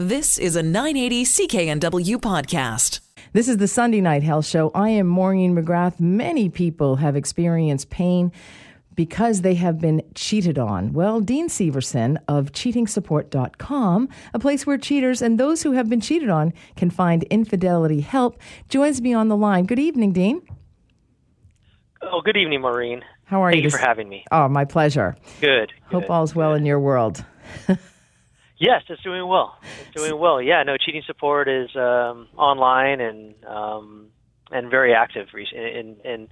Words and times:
This 0.00 0.38
is 0.38 0.54
a 0.54 0.62
980 0.62 1.24
CKNW 1.24 2.18
podcast. 2.18 3.00
This 3.32 3.48
is 3.48 3.56
the 3.56 3.66
Sunday 3.66 4.00
Night 4.00 4.22
Health 4.22 4.46
Show. 4.46 4.70
I 4.72 4.90
am 4.90 5.08
Maureen 5.08 5.56
McGrath. 5.56 5.98
Many 5.98 6.48
people 6.48 6.94
have 6.94 7.16
experienced 7.16 7.90
pain 7.90 8.30
because 8.94 9.40
they 9.40 9.54
have 9.54 9.80
been 9.80 10.04
cheated 10.14 10.56
on. 10.56 10.92
Well, 10.92 11.18
Dean 11.18 11.48
Severson 11.48 12.16
of 12.28 12.52
cheatingsupport.com, 12.52 14.08
a 14.34 14.38
place 14.38 14.64
where 14.64 14.78
cheaters 14.78 15.20
and 15.20 15.36
those 15.36 15.64
who 15.64 15.72
have 15.72 15.88
been 15.88 16.00
cheated 16.00 16.30
on 16.30 16.52
can 16.76 16.90
find 16.90 17.24
infidelity 17.24 18.00
help, 18.00 18.40
joins 18.68 19.02
me 19.02 19.12
on 19.12 19.26
the 19.26 19.36
line. 19.36 19.64
Good 19.64 19.80
evening, 19.80 20.12
Dean. 20.12 20.42
Oh, 22.02 22.20
good 22.20 22.36
evening, 22.36 22.60
Maureen. 22.60 23.04
How 23.24 23.42
are 23.42 23.50
Thank 23.50 23.64
you? 23.64 23.70
Thank 23.70 23.72
you 23.72 23.78
for 23.80 23.84
having 23.84 24.08
me. 24.08 24.24
Oh, 24.30 24.46
my 24.46 24.64
pleasure. 24.64 25.16
Good. 25.40 25.72
Hope 25.86 26.04
good, 26.04 26.10
all's 26.12 26.36
well 26.36 26.52
good. 26.52 26.60
in 26.60 26.66
your 26.66 26.78
world. 26.78 27.24
Yes, 28.58 28.82
it's 28.88 29.02
doing 29.02 29.26
well. 29.26 29.56
It's 29.62 29.94
doing 30.02 30.18
well. 30.20 30.42
Yeah, 30.42 30.62
no, 30.64 30.76
cheating 30.76 31.02
support 31.06 31.48
is 31.48 31.74
um, 31.76 32.26
online 32.36 33.00
and 33.00 33.34
um, 33.44 34.06
and 34.50 34.70
very 34.70 34.94
active 34.94 35.28
in 35.52 35.96
in 36.04 36.28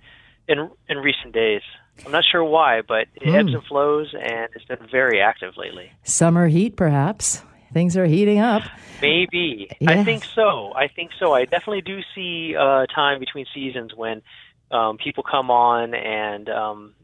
in 0.48 0.70
in 0.88 0.98
recent 0.98 1.32
days. 1.32 1.62
I'm 2.04 2.12
not 2.12 2.24
sure 2.30 2.44
why, 2.44 2.82
but 2.82 3.06
it 3.14 3.28
ebbs 3.34 3.50
Hmm. 3.50 3.54
and 3.56 3.64
flows, 3.64 4.12
and 4.12 4.48
it's 4.54 4.64
been 4.66 4.86
very 4.90 5.20
active 5.20 5.56
lately. 5.56 5.92
Summer 6.02 6.48
heat, 6.48 6.76
perhaps. 6.76 7.42
Things 7.72 7.96
are 7.96 8.06
heating 8.06 8.38
up. 8.38 8.62
Maybe 9.02 9.68
Yeah. 9.80 9.90
I 10.00 10.04
think 10.04 10.24
so. 10.24 10.72
I 10.74 10.88
think 10.88 11.10
so. 11.18 11.32
I 11.34 11.44
definitely 11.44 11.82
do 11.82 12.00
see 12.14 12.54
uh, 12.56 12.86
time 12.86 13.18
between 13.18 13.44
seasons 13.52 13.92
when 13.94 14.22
um, 14.70 14.98
people 14.98 15.22
come 15.22 15.50
on 15.50 15.94
and 15.94 16.48
um, 16.48 16.94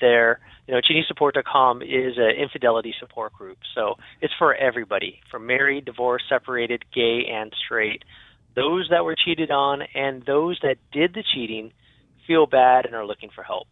their. 0.00 0.40
You 0.66 0.74
know, 0.74 0.80
cheatingsupport.com 0.82 1.82
is 1.82 2.16
an 2.16 2.30
infidelity 2.40 2.94
support 3.00 3.32
group, 3.32 3.58
so 3.74 3.96
it's 4.20 4.32
for 4.38 4.54
everybody, 4.54 5.18
from 5.28 5.46
married, 5.46 5.84
divorced, 5.84 6.26
separated, 6.28 6.84
gay, 6.94 7.26
and 7.28 7.52
straight. 7.64 8.04
Those 8.54 8.86
that 8.90 9.04
were 9.04 9.16
cheated 9.16 9.50
on 9.50 9.82
and 9.94 10.24
those 10.24 10.60
that 10.62 10.76
did 10.92 11.14
the 11.14 11.24
cheating 11.34 11.72
feel 12.24 12.46
bad 12.46 12.86
and 12.86 12.94
are 12.94 13.04
looking 13.04 13.30
for 13.34 13.42
help. 13.42 13.66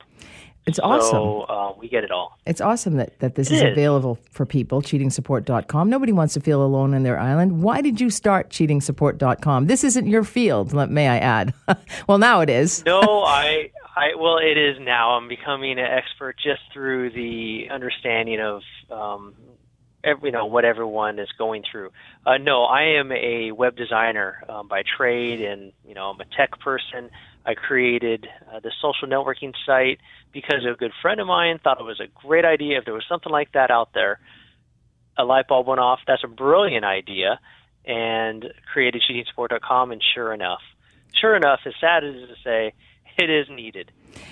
It's 0.68 0.78
awesome. 0.80 1.10
So 1.10 1.40
uh, 1.42 1.72
we 1.78 1.88
get 1.88 2.04
it 2.04 2.10
all. 2.10 2.36
It's 2.44 2.60
awesome 2.60 2.96
that, 2.96 3.18
that 3.20 3.36
this 3.36 3.50
is 3.50 3.62
is. 3.62 3.72
available 3.72 4.18
for 4.32 4.44
people, 4.44 4.82
cheatingsupport.com. 4.82 5.88
Nobody 5.88 6.12
wants 6.12 6.34
to 6.34 6.40
feel 6.40 6.62
alone 6.62 6.94
on 6.94 7.04
their 7.04 7.18
island. 7.18 7.62
Why 7.62 7.80
did 7.80 8.00
you 8.00 8.10
start 8.10 8.50
cheatingsupport.com? 8.50 9.66
This 9.66 9.82
isn't 9.82 10.06
your 10.06 10.24
field, 10.24 10.74
may 10.90 11.08
I 11.08 11.18
add. 11.18 11.54
well, 12.08 12.18
now 12.18 12.40
it 12.40 12.50
is. 12.50 12.84
no, 12.84 13.00
I, 13.26 13.70
I, 13.98 14.14
well, 14.16 14.38
it 14.38 14.56
is 14.56 14.76
now. 14.80 15.16
I'm 15.16 15.26
becoming 15.26 15.72
an 15.72 15.78
expert 15.80 16.36
just 16.36 16.60
through 16.72 17.10
the 17.10 17.66
understanding 17.72 18.40
of, 18.40 18.62
um, 18.92 19.34
every, 20.04 20.28
you 20.28 20.32
know, 20.32 20.46
what 20.46 20.64
everyone 20.64 21.18
is 21.18 21.28
going 21.36 21.64
through. 21.68 21.90
Uh, 22.24 22.38
no, 22.38 22.62
I 22.62 23.00
am 23.00 23.10
a 23.10 23.50
web 23.50 23.76
designer 23.76 24.44
um, 24.48 24.68
by 24.68 24.84
trade, 24.84 25.40
and 25.40 25.72
you 25.84 25.94
know, 25.94 26.10
I'm 26.10 26.20
a 26.20 26.24
tech 26.36 26.60
person. 26.60 27.10
I 27.44 27.54
created 27.54 28.28
uh, 28.52 28.60
the 28.60 28.70
social 28.80 29.08
networking 29.08 29.52
site 29.66 29.98
because 30.32 30.64
a 30.64 30.76
good 30.76 30.92
friend 31.02 31.18
of 31.18 31.26
mine 31.26 31.58
thought 31.58 31.80
it 31.80 31.84
was 31.84 31.98
a 31.98 32.06
great 32.24 32.44
idea. 32.44 32.78
If 32.78 32.84
there 32.84 32.94
was 32.94 33.04
something 33.08 33.32
like 33.32 33.50
that 33.52 33.72
out 33.72 33.94
there, 33.94 34.20
a 35.16 35.24
light 35.24 35.48
bulb 35.48 35.66
went 35.66 35.80
off. 35.80 35.98
That's 36.06 36.22
a 36.22 36.28
brilliant 36.28 36.84
idea, 36.84 37.40
and 37.84 38.44
created 38.72 39.02
cheatingsupport.com. 39.10 39.90
And 39.90 40.00
sure 40.14 40.32
enough, 40.32 40.62
sure 41.20 41.34
enough, 41.34 41.60
as 41.66 41.72
sad 41.80 42.04
as 42.04 42.14
it 42.14 42.18
is 42.18 42.28
to 42.28 42.36
say, 42.44 42.74
it 43.18 43.30
is 43.30 43.48
needed. 43.50 43.90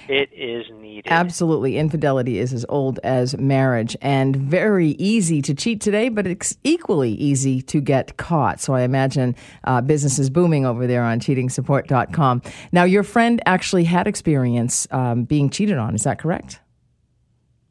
It 0.09 0.31
is 0.33 0.67
needed. 0.73 1.11
Absolutely. 1.11 1.77
Infidelity 1.77 2.39
is 2.39 2.53
as 2.53 2.65
old 2.69 3.01
as 3.03 3.37
marriage 3.37 3.97
and 4.01 4.37
very 4.37 4.91
easy 4.91 5.43
to 5.43 5.55
cheat 5.55 5.81
today, 5.81 6.09
but 6.09 6.27
it's 6.27 6.57
equally 6.63 7.13
easy 7.13 7.61
to 7.63 7.81
get 7.81 8.17
caught. 8.17 8.61
So 8.61 8.75
I 8.75 8.83
imagine 8.83 9.35
uh, 9.65 9.81
business 9.81 10.19
is 10.19 10.31
booming 10.31 10.65
over 10.65 10.87
there 10.87 11.03
on 11.03 11.19
cheatingsupport.com. 11.19 12.43
Now, 12.71 12.85
your 12.85 13.03
friend 13.03 13.43
actually 13.47 13.85
had 13.85 14.07
experience 14.07 14.87
um, 14.93 15.25
being 15.25 15.51
cheated 15.51 15.79
on. 15.79 15.95
Is 15.95 16.05
that 16.05 16.19
correct? 16.21 16.61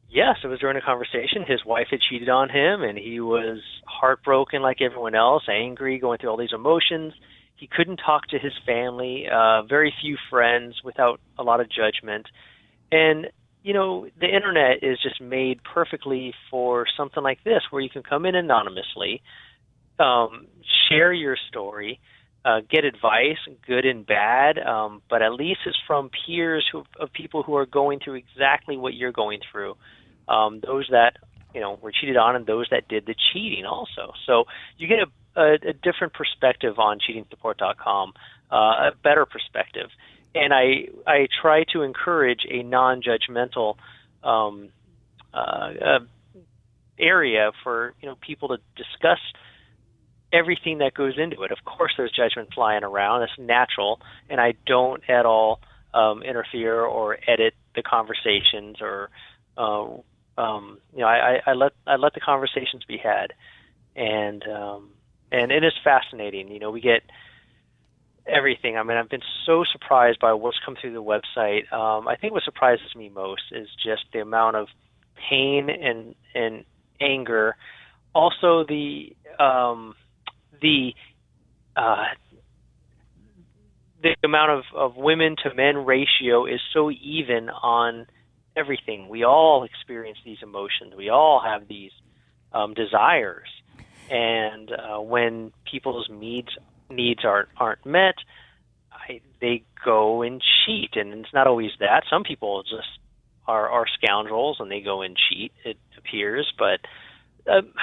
Yes, 0.09 0.37
it 0.43 0.47
was 0.47 0.59
during 0.59 0.77
a 0.77 0.81
conversation. 0.81 1.43
His 1.45 1.65
wife 1.65 1.87
had 1.91 1.99
cheated 1.99 2.29
on 2.29 2.49
him, 2.49 2.83
and 2.83 2.97
he 2.97 3.19
was 3.19 3.59
heartbroken 3.85 4.61
like 4.61 4.81
everyone 4.81 5.15
else, 5.15 5.43
angry, 5.49 5.97
going 5.97 6.19
through 6.19 6.29
all 6.29 6.37
these 6.37 6.53
emotions. 6.53 7.13
He 7.55 7.67
couldn't 7.67 7.97
talk 7.97 8.27
to 8.27 8.39
his 8.39 8.53
family, 8.65 9.25
uh, 9.31 9.63
very 9.63 9.93
few 10.01 10.17
friends, 10.29 10.75
without 10.83 11.19
a 11.37 11.43
lot 11.43 11.59
of 11.59 11.67
judgment. 11.69 12.27
And, 12.91 13.27
you 13.63 13.73
know, 13.73 14.07
the 14.19 14.27
internet 14.27 14.83
is 14.83 14.97
just 15.01 15.21
made 15.21 15.61
perfectly 15.63 16.33
for 16.51 16.85
something 16.97 17.23
like 17.23 17.43
this, 17.43 17.63
where 17.69 17.81
you 17.81 17.89
can 17.89 18.03
come 18.03 18.25
in 18.25 18.35
anonymously, 18.35 19.21
um, 19.99 20.47
share 20.89 21.13
your 21.13 21.37
story, 21.49 21.99
uh, 22.43 22.61
get 22.69 22.85
advice, 22.85 23.39
good 23.65 23.85
and 23.85 24.05
bad, 24.05 24.59
um, 24.59 25.01
but 25.09 25.23
at 25.23 25.33
least 25.33 25.61
it's 25.65 25.77
from 25.87 26.11
peers 26.27 26.63
who, 26.71 26.83
of 26.99 27.11
people 27.11 27.41
who 27.41 27.55
are 27.55 27.65
going 27.65 27.99
through 27.99 28.15
exactly 28.15 28.77
what 28.77 28.93
you're 28.93 29.11
going 29.11 29.39
through. 29.51 29.75
Um, 30.27 30.59
those 30.63 30.87
that 30.91 31.17
you 31.55 31.61
know 31.61 31.79
were 31.81 31.91
cheated 31.91 32.17
on, 32.17 32.35
and 32.35 32.45
those 32.45 32.67
that 32.69 32.87
did 32.87 33.05
the 33.07 33.15
cheating 33.33 33.65
also. 33.65 34.13
So 34.27 34.43
you 34.77 34.87
get 34.87 34.99
a, 34.99 35.07
a, 35.35 35.53
a 35.53 35.73
different 35.73 36.13
perspective 36.13 36.79
on 36.79 36.99
cheatingsupport.com, 36.99 38.13
uh, 38.51 38.55
a 38.55 38.91
better 39.03 39.25
perspective, 39.25 39.89
and 40.33 40.53
I 40.53 40.87
I 41.07 41.27
try 41.41 41.63
to 41.73 41.81
encourage 41.81 42.45
a 42.49 42.63
non-judgmental 42.63 43.75
um, 44.23 44.69
uh, 45.33 45.37
uh, 45.37 45.99
area 46.99 47.51
for 47.63 47.93
you 48.01 48.09
know 48.09 48.15
people 48.21 48.49
to 48.49 48.57
discuss 48.75 49.19
everything 50.31 50.79
that 50.79 50.93
goes 50.93 51.13
into 51.17 51.43
it. 51.43 51.51
Of 51.51 51.63
course, 51.65 51.93
there's 51.97 52.11
judgment 52.11 52.49
flying 52.53 52.83
around. 52.83 53.23
It's 53.23 53.33
natural, 53.37 53.99
and 54.29 54.39
I 54.39 54.53
don't 54.65 55.01
at 55.09 55.25
all 55.25 55.61
um, 55.93 56.23
interfere 56.23 56.81
or 56.81 57.17
edit 57.27 57.53
the 57.75 57.83
conversations 57.83 58.77
or 58.81 59.09
uh, 59.57 59.87
um, 60.37 60.79
you 60.93 60.99
know 60.99 61.07
I, 61.07 61.39
I, 61.45 61.51
I 61.51 61.53
let 61.53 61.71
I 61.87 61.95
let 61.95 62.13
the 62.13 62.19
conversations 62.19 62.83
be 62.87 62.97
had, 62.97 63.33
and 63.95 64.43
um, 64.47 64.89
and 65.31 65.51
it 65.51 65.63
is 65.63 65.73
fascinating. 65.83 66.49
You 66.49 66.59
know, 66.59 66.71
we 66.71 66.81
get 66.81 67.01
everything. 68.27 68.77
I 68.77 68.83
mean, 68.83 68.97
I've 68.97 69.09
been 69.09 69.21
so 69.45 69.63
surprised 69.71 70.19
by 70.19 70.33
what's 70.33 70.57
come 70.65 70.75
through 70.79 70.93
the 70.93 71.03
website. 71.03 71.71
Um, 71.71 72.07
I 72.07 72.15
think 72.15 72.33
what 72.33 72.43
surprises 72.43 72.95
me 72.95 73.09
most 73.09 73.43
is 73.51 73.67
just 73.83 74.03
the 74.13 74.19
amount 74.19 74.55
of 74.55 74.67
pain 75.29 75.69
and 75.69 76.15
and 76.33 76.65
anger. 76.99 77.55
Also, 78.13 78.65
the 78.67 79.15
um, 79.39 79.95
the 80.61 80.93
uh, 81.75 82.05
the 84.01 84.15
amount 84.23 84.51
of, 84.51 84.63
of 84.75 84.95
women 84.95 85.35
to 85.43 85.53
men 85.53 85.85
ratio 85.85 86.45
is 86.45 86.59
so 86.73 86.91
even 86.91 87.49
on 87.49 88.05
everything. 88.55 89.09
We 89.09 89.23
all 89.23 89.63
experience 89.63 90.17
these 90.23 90.37
emotions. 90.43 90.93
We 90.95 91.09
all 91.09 91.41
have 91.43 91.67
these 91.67 91.91
um, 92.53 92.73
desires, 92.73 93.49
and 94.09 94.71
uh, 94.71 94.99
when 95.01 95.51
people's 95.69 96.07
needs 96.09 96.49
needs 96.89 97.25
aren't 97.25 97.49
aren't 97.57 97.85
met, 97.85 98.15
I, 98.91 99.21
they 99.41 99.63
go 99.83 100.21
and 100.21 100.41
cheat. 100.41 100.95
And 100.95 101.13
it's 101.13 101.33
not 101.33 101.47
always 101.47 101.71
that. 101.79 102.03
Some 102.09 102.23
people 102.23 102.63
just 102.63 102.87
are 103.47 103.69
are 103.69 103.85
scoundrels 103.87 104.57
and 104.59 104.71
they 104.71 104.81
go 104.81 105.01
and 105.01 105.15
cheat. 105.17 105.51
It 105.63 105.77
appears, 105.97 106.51
but 106.57 106.79
um, 107.51 107.73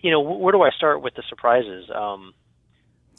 you 0.00 0.10
know, 0.10 0.20
where 0.20 0.52
do 0.52 0.62
I 0.62 0.70
start 0.70 1.02
with 1.02 1.14
the 1.14 1.22
surprises? 1.28 1.90
Um, 1.94 2.34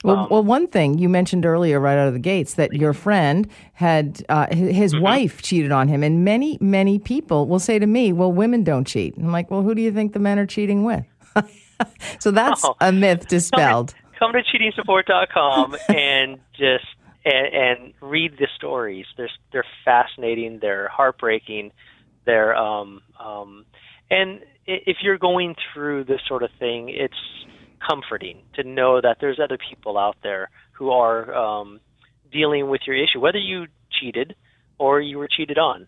Well, 0.04 0.16
Um, 0.16 0.28
well, 0.30 0.44
one 0.44 0.68
thing 0.68 0.98
you 0.98 1.10
mentioned 1.10 1.46
earlier, 1.46 1.78
right 1.80 1.98
out 1.98 2.08
of 2.08 2.14
the 2.14 2.20
gates, 2.20 2.54
that 2.56 2.74
your 2.74 2.94
friend 2.94 3.48
had 3.74 4.24
uh, 4.30 4.48
his 4.54 4.94
Mm-hmm. 4.94 5.04
wife 5.04 5.42
cheated 5.42 5.72
on 5.74 5.90
him, 5.90 6.04
and 6.04 6.24
many, 6.24 6.58
many 6.62 7.00
people 7.00 7.48
will 7.48 7.60
say 7.60 7.80
to 7.80 7.86
me, 7.88 8.14
"Well, 8.14 8.32
women 8.32 8.64
don't 8.64 8.88
cheat." 8.88 9.18
I'm 9.18 9.32
like, 9.32 9.52
"Well, 9.52 9.62
who 9.62 9.76
do 9.76 9.82
you 9.82 9.92
think 9.92 10.14
the 10.14 10.20
men 10.20 10.40
are 10.40 10.46
cheating 10.46 10.84
with?" 10.86 11.06
so 12.20 12.32
that's 12.32 12.64
Oh. 12.66 12.76
a 12.82 12.92
myth 12.92 13.28
dispelled. 13.28 13.94
come 14.18 14.34
to 14.34 14.42
cheatingsupport.com 14.44 15.76
and 15.90 16.40
just 16.58 16.86
and, 17.26 17.48
and 17.54 17.94
read 18.02 18.38
the 18.38 18.48
stories. 18.56 19.06
They're 19.18 19.30
they're 19.52 19.66
fascinating. 19.86 20.60
They're 20.62 20.88
heartbreaking. 20.90 21.72
They're 22.26 22.56
um 22.56 23.02
um 23.20 23.66
and 24.12 24.42
if 24.66 24.98
you're 25.02 25.18
going 25.18 25.56
through 25.74 26.04
this 26.06 26.22
sort 26.28 26.44
of 26.44 26.50
thing, 26.60 26.90
it's 26.90 27.14
comforting 27.88 28.42
to 28.56 28.64
know 28.64 29.00
that 29.02 29.18
there's 29.22 29.40
other 29.40 29.58
people 29.58 29.98
out 29.98 30.18
there 30.24 30.50
who 30.74 30.92
are 30.92 31.34
um 31.34 31.80
dealing 32.32 32.70
with 32.70 32.82
your 32.86 32.96
issue, 32.96 33.20
whether 33.20 33.40
you 33.40 33.66
cheated 33.90 34.36
or 34.78 35.02
you 35.02 35.18
were 35.18 35.28
cheated 35.28 35.58
on. 35.58 35.88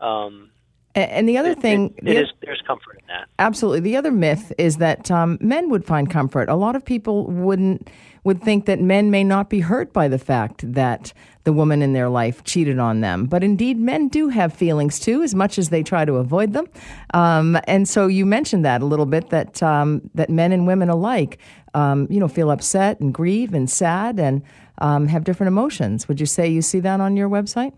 Um 0.00 0.50
And 0.94 1.26
the 1.26 1.38
other 1.38 1.54
thing, 1.54 1.94
it, 1.98 2.08
it 2.08 2.16
is, 2.24 2.28
there's 2.42 2.62
comfort 2.66 2.98
in 3.00 3.06
that. 3.08 3.28
Absolutely. 3.38 3.80
The 3.80 3.96
other 3.96 4.12
myth 4.12 4.52
is 4.58 4.76
that 4.76 5.10
um, 5.10 5.38
men 5.40 5.70
would 5.70 5.86
find 5.86 6.10
comfort. 6.10 6.50
A 6.50 6.54
lot 6.54 6.76
of 6.76 6.84
people 6.84 7.26
wouldn't 7.26 7.88
would 8.24 8.40
think 8.40 8.66
that 8.66 8.78
men 8.78 9.10
may 9.10 9.24
not 9.24 9.50
be 9.50 9.60
hurt 9.60 9.92
by 9.92 10.06
the 10.06 10.18
fact 10.18 10.72
that 10.74 11.12
the 11.42 11.52
woman 11.52 11.82
in 11.82 11.92
their 11.92 12.08
life 12.08 12.44
cheated 12.44 12.78
on 12.78 13.00
them. 13.00 13.26
But 13.26 13.42
indeed, 13.42 13.78
men 13.78 14.06
do 14.06 14.28
have 14.28 14.52
feelings 14.52 15.00
too, 15.00 15.22
as 15.22 15.34
much 15.34 15.58
as 15.58 15.70
they 15.70 15.82
try 15.82 16.04
to 16.04 16.14
avoid 16.14 16.52
them. 16.52 16.66
Um, 17.14 17.58
and 17.64 17.88
so 17.88 18.06
you 18.06 18.24
mentioned 18.24 18.64
that 18.64 18.80
a 18.80 18.84
little 18.86 19.06
bit 19.06 19.30
that 19.30 19.62
um, 19.62 20.02
that 20.14 20.30
men 20.30 20.52
and 20.52 20.66
women 20.66 20.88
alike, 20.88 21.38
um, 21.74 22.06
you 22.10 22.20
know, 22.20 22.28
feel 22.28 22.50
upset 22.50 23.00
and 23.00 23.12
grieve 23.12 23.54
and 23.54 23.68
sad 23.68 24.20
and 24.20 24.42
um, 24.78 25.08
have 25.08 25.24
different 25.24 25.48
emotions. 25.48 26.06
Would 26.06 26.20
you 26.20 26.26
say 26.26 26.48
you 26.48 26.62
see 26.62 26.80
that 26.80 27.00
on 27.00 27.16
your 27.16 27.28
website? 27.28 27.72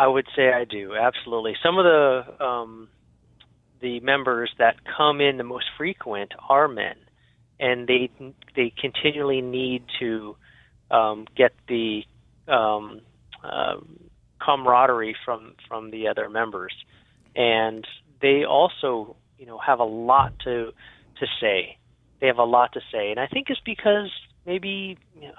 I 0.00 0.06
would 0.06 0.26
say 0.34 0.50
I 0.50 0.64
do 0.64 0.94
absolutely. 0.96 1.56
Some 1.62 1.76
of 1.76 1.84
the 1.84 2.42
um, 2.42 2.88
the 3.82 4.00
members 4.00 4.50
that 4.58 4.76
come 4.96 5.20
in 5.20 5.36
the 5.36 5.44
most 5.44 5.66
frequent 5.76 6.32
are 6.48 6.68
men, 6.68 6.96
and 7.60 7.86
they 7.86 8.08
they 8.56 8.72
continually 8.80 9.42
need 9.42 9.84
to 9.98 10.36
um, 10.90 11.26
get 11.36 11.52
the 11.68 12.04
um, 12.48 13.02
uh, 13.44 13.76
camaraderie 14.40 15.16
from 15.22 15.52
from 15.68 15.90
the 15.90 16.08
other 16.08 16.30
members, 16.30 16.72
and 17.36 17.86
they 18.22 18.44
also 18.44 19.16
you 19.38 19.44
know 19.44 19.58
have 19.58 19.80
a 19.80 19.84
lot 19.84 20.32
to 20.44 20.72
to 21.18 21.26
say. 21.42 21.76
They 22.22 22.26
have 22.26 22.38
a 22.38 22.44
lot 22.44 22.72
to 22.72 22.80
say, 22.90 23.10
and 23.10 23.20
I 23.20 23.26
think 23.26 23.50
it's 23.50 23.60
because 23.66 24.10
maybe 24.46 24.96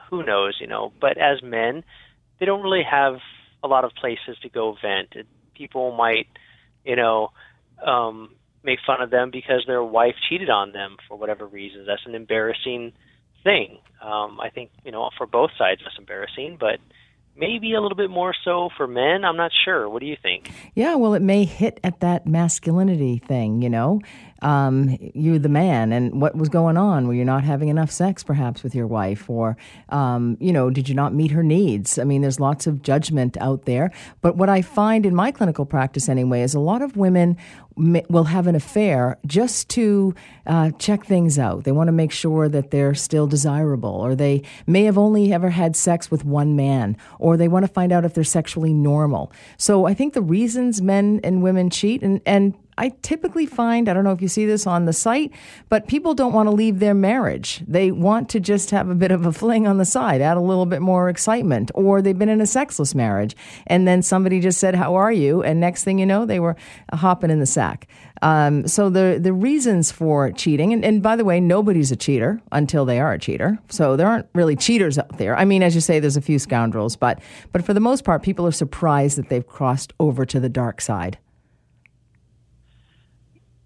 who 0.07 0.23
knows, 0.23 0.57
you 0.61 0.67
know. 0.67 0.93
But 1.01 1.17
as 1.17 1.41
men, 1.41 1.83
they 2.39 2.45
don't 2.45 2.61
really 2.61 2.83
have 2.83 3.17
a 3.63 3.67
lot 3.67 3.83
of 3.85 3.93
places 3.93 4.37
to 4.41 4.49
go 4.49 4.75
vent. 4.81 5.13
People 5.55 5.91
might, 5.91 6.27
you 6.83 6.95
know, 6.95 7.31
um, 7.85 8.35
make 8.63 8.79
fun 8.85 9.01
of 9.01 9.09
them 9.09 9.31
because 9.31 9.63
their 9.67 9.83
wife 9.83 10.15
cheated 10.29 10.49
on 10.49 10.71
them 10.71 10.97
for 11.07 11.17
whatever 11.17 11.45
reason. 11.45 11.85
That's 11.85 12.05
an 12.05 12.15
embarrassing 12.15 12.93
thing. 13.43 13.79
Um, 14.01 14.39
I 14.39 14.49
think 14.49 14.71
you 14.83 14.91
know 14.91 15.09
for 15.17 15.27
both 15.27 15.51
sides 15.57 15.81
that's 15.83 15.97
embarrassing, 15.97 16.57
but 16.59 16.79
maybe 17.35 17.73
a 17.73 17.81
little 17.81 17.97
bit 17.97 18.09
more 18.09 18.33
so 18.43 18.69
for 18.75 18.87
men. 18.87 19.23
I'm 19.23 19.37
not 19.37 19.51
sure. 19.65 19.89
What 19.89 20.01
do 20.01 20.05
you 20.05 20.17
think? 20.21 20.51
Yeah, 20.75 20.95
well, 20.95 21.13
it 21.13 21.21
may 21.21 21.45
hit 21.45 21.79
at 21.83 21.99
that 22.01 22.27
masculinity 22.27 23.19
thing, 23.19 23.61
you 23.61 23.69
know 23.69 24.01
um, 24.41 24.97
you're 25.13 25.39
the 25.39 25.49
man, 25.49 25.91
and 25.91 26.21
what 26.21 26.35
was 26.35 26.49
going 26.49 26.77
on? 26.77 27.07
Were 27.07 27.13
you 27.13 27.25
not 27.25 27.43
having 27.43 27.69
enough 27.69 27.91
sex, 27.91 28.23
perhaps, 28.23 28.63
with 28.63 28.73
your 28.73 28.87
wife, 28.87 29.29
or 29.29 29.57
um, 29.89 30.37
you 30.39 30.51
know, 30.51 30.69
did 30.69 30.89
you 30.89 30.95
not 30.95 31.13
meet 31.13 31.31
her 31.31 31.43
needs? 31.43 31.99
I 31.99 32.03
mean, 32.03 32.21
there's 32.21 32.39
lots 32.39 32.67
of 32.67 32.81
judgment 32.81 33.37
out 33.39 33.65
there. 33.65 33.91
But 34.21 34.37
what 34.37 34.49
I 34.49 34.61
find 34.61 35.05
in 35.05 35.15
my 35.15 35.31
clinical 35.31 35.65
practice, 35.65 36.09
anyway, 36.09 36.41
is 36.41 36.53
a 36.53 36.59
lot 36.59 36.81
of 36.81 36.97
women 36.97 37.37
will 37.77 38.25
have 38.25 38.47
an 38.47 38.55
affair 38.55 39.17
just 39.25 39.69
to 39.69 40.13
uh, 40.45 40.71
check 40.71 41.05
things 41.05 41.39
out. 41.39 41.63
They 41.63 41.71
want 41.71 41.87
to 41.87 41.93
make 41.93 42.11
sure 42.11 42.49
that 42.49 42.71
they're 42.71 42.93
still 42.93 43.27
desirable, 43.27 43.89
or 43.89 44.15
they 44.15 44.43
may 44.67 44.83
have 44.83 44.97
only 44.97 45.31
ever 45.33 45.49
had 45.49 45.75
sex 45.75 46.11
with 46.11 46.25
one 46.25 46.55
man, 46.55 46.97
or 47.19 47.37
they 47.37 47.47
want 47.47 47.65
to 47.65 47.71
find 47.71 47.91
out 47.91 48.05
if 48.05 48.13
they're 48.13 48.23
sexually 48.23 48.73
normal. 48.73 49.31
So 49.57 49.85
I 49.85 49.93
think 49.93 50.13
the 50.13 50.21
reasons 50.21 50.81
men 50.81 51.21
and 51.23 51.41
women 51.41 51.69
cheat, 51.69 52.03
and, 52.03 52.21
and 52.25 52.53
I 52.81 52.89
typically 53.03 53.45
find, 53.45 53.87
I 53.87 53.93
don't 53.93 54.03
know 54.03 54.11
if 54.11 54.23
you 54.23 54.27
see 54.27 54.47
this 54.47 54.65
on 54.65 54.85
the 54.85 54.91
site, 54.91 55.31
but 55.69 55.87
people 55.87 56.15
don't 56.15 56.33
want 56.33 56.47
to 56.47 56.51
leave 56.51 56.79
their 56.79 56.95
marriage. 56.95 57.63
They 57.67 57.91
want 57.91 58.27
to 58.29 58.39
just 58.39 58.71
have 58.71 58.89
a 58.89 58.95
bit 58.95 59.11
of 59.11 59.23
a 59.23 59.31
fling 59.31 59.67
on 59.67 59.77
the 59.77 59.85
side, 59.85 60.19
add 60.19 60.35
a 60.35 60.41
little 60.41 60.65
bit 60.65 60.81
more 60.81 61.07
excitement, 61.07 61.69
or 61.75 62.01
they've 62.01 62.17
been 62.17 62.27
in 62.27 62.41
a 62.41 62.47
sexless 62.47 62.95
marriage. 62.95 63.35
And 63.67 63.87
then 63.87 64.01
somebody 64.01 64.39
just 64.39 64.59
said, 64.59 64.73
How 64.73 64.95
are 64.95 65.11
you? 65.11 65.43
And 65.43 65.59
next 65.59 65.83
thing 65.83 65.99
you 65.99 66.07
know, 66.07 66.25
they 66.25 66.39
were 66.39 66.55
hopping 66.91 67.29
in 67.29 67.39
the 67.39 67.45
sack. 67.45 67.87
Um, 68.23 68.67
so 68.67 68.89
the 68.89 69.19
the 69.21 69.33
reasons 69.33 69.91
for 69.91 70.31
cheating, 70.31 70.73
and, 70.73 70.83
and 70.83 71.03
by 71.03 71.15
the 71.15 71.25
way, 71.25 71.39
nobody's 71.39 71.91
a 71.91 71.95
cheater 71.95 72.41
until 72.51 72.85
they 72.85 72.99
are 72.99 73.13
a 73.13 73.19
cheater. 73.19 73.59
So 73.69 73.95
there 73.95 74.07
aren't 74.07 74.27
really 74.33 74.55
cheaters 74.55 74.97
out 74.97 75.17
there. 75.19 75.35
I 75.37 75.45
mean, 75.45 75.61
as 75.61 75.75
you 75.75 75.81
say, 75.81 75.99
there's 75.99 76.17
a 76.17 76.21
few 76.21 76.39
scoundrels, 76.39 76.95
but 76.95 77.19
but 77.51 77.63
for 77.63 77.75
the 77.75 77.79
most 77.79 78.03
part, 78.03 78.23
people 78.23 78.45
are 78.47 78.51
surprised 78.51 79.17
that 79.19 79.29
they've 79.29 79.45
crossed 79.45 79.93
over 79.99 80.25
to 80.25 80.39
the 80.39 80.49
dark 80.49 80.81
side. 80.81 81.19